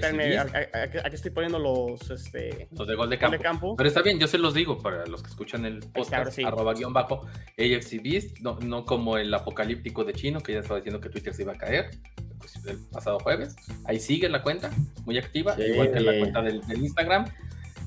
[1.14, 2.10] estoy poniendo los.
[2.10, 3.76] Este, los de gol de, campo.
[3.78, 6.40] Pero está bien, yo se los digo para los que escuchan el podcast.
[6.40, 11.00] Arroba guion bajo AFC no, no como el apocalíptico de chino, que ya estaba diciendo
[11.00, 11.92] que Twitter se iba a caer
[12.40, 13.56] pues, el pasado jueves.
[13.86, 14.72] Ahí sigue la cuenta,
[15.06, 17.26] muy activa, igual que la cuenta del, Instagram.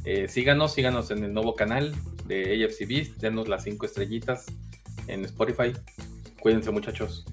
[0.05, 1.93] Eh, síganos, síganos en el nuevo canal
[2.27, 4.47] de AFC Beast, denos las cinco estrellitas
[5.09, 5.73] en Spotify.
[6.41, 7.25] Cuídense, muchachos.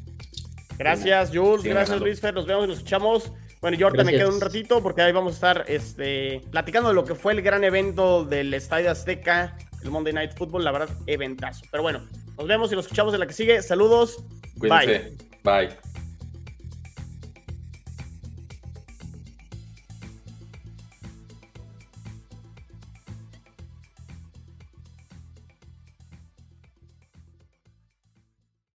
[0.79, 1.63] Gracias, Jules.
[1.63, 2.33] gracias, Luis Fer.
[2.33, 3.33] Nos vemos y nos escuchamos.
[3.59, 6.95] Bueno, yo ahorita me quedo un ratito porque ahí vamos a estar este, platicando de
[6.95, 10.63] lo que fue el gran evento del Estadio Azteca, el Monday Night Football.
[10.63, 11.65] La verdad, eventazo.
[11.69, 12.07] Pero bueno,
[12.37, 13.61] nos vemos y nos escuchamos en la que sigue.
[13.61, 14.23] Saludos.
[14.55, 15.17] Bye.
[15.43, 15.88] Bye.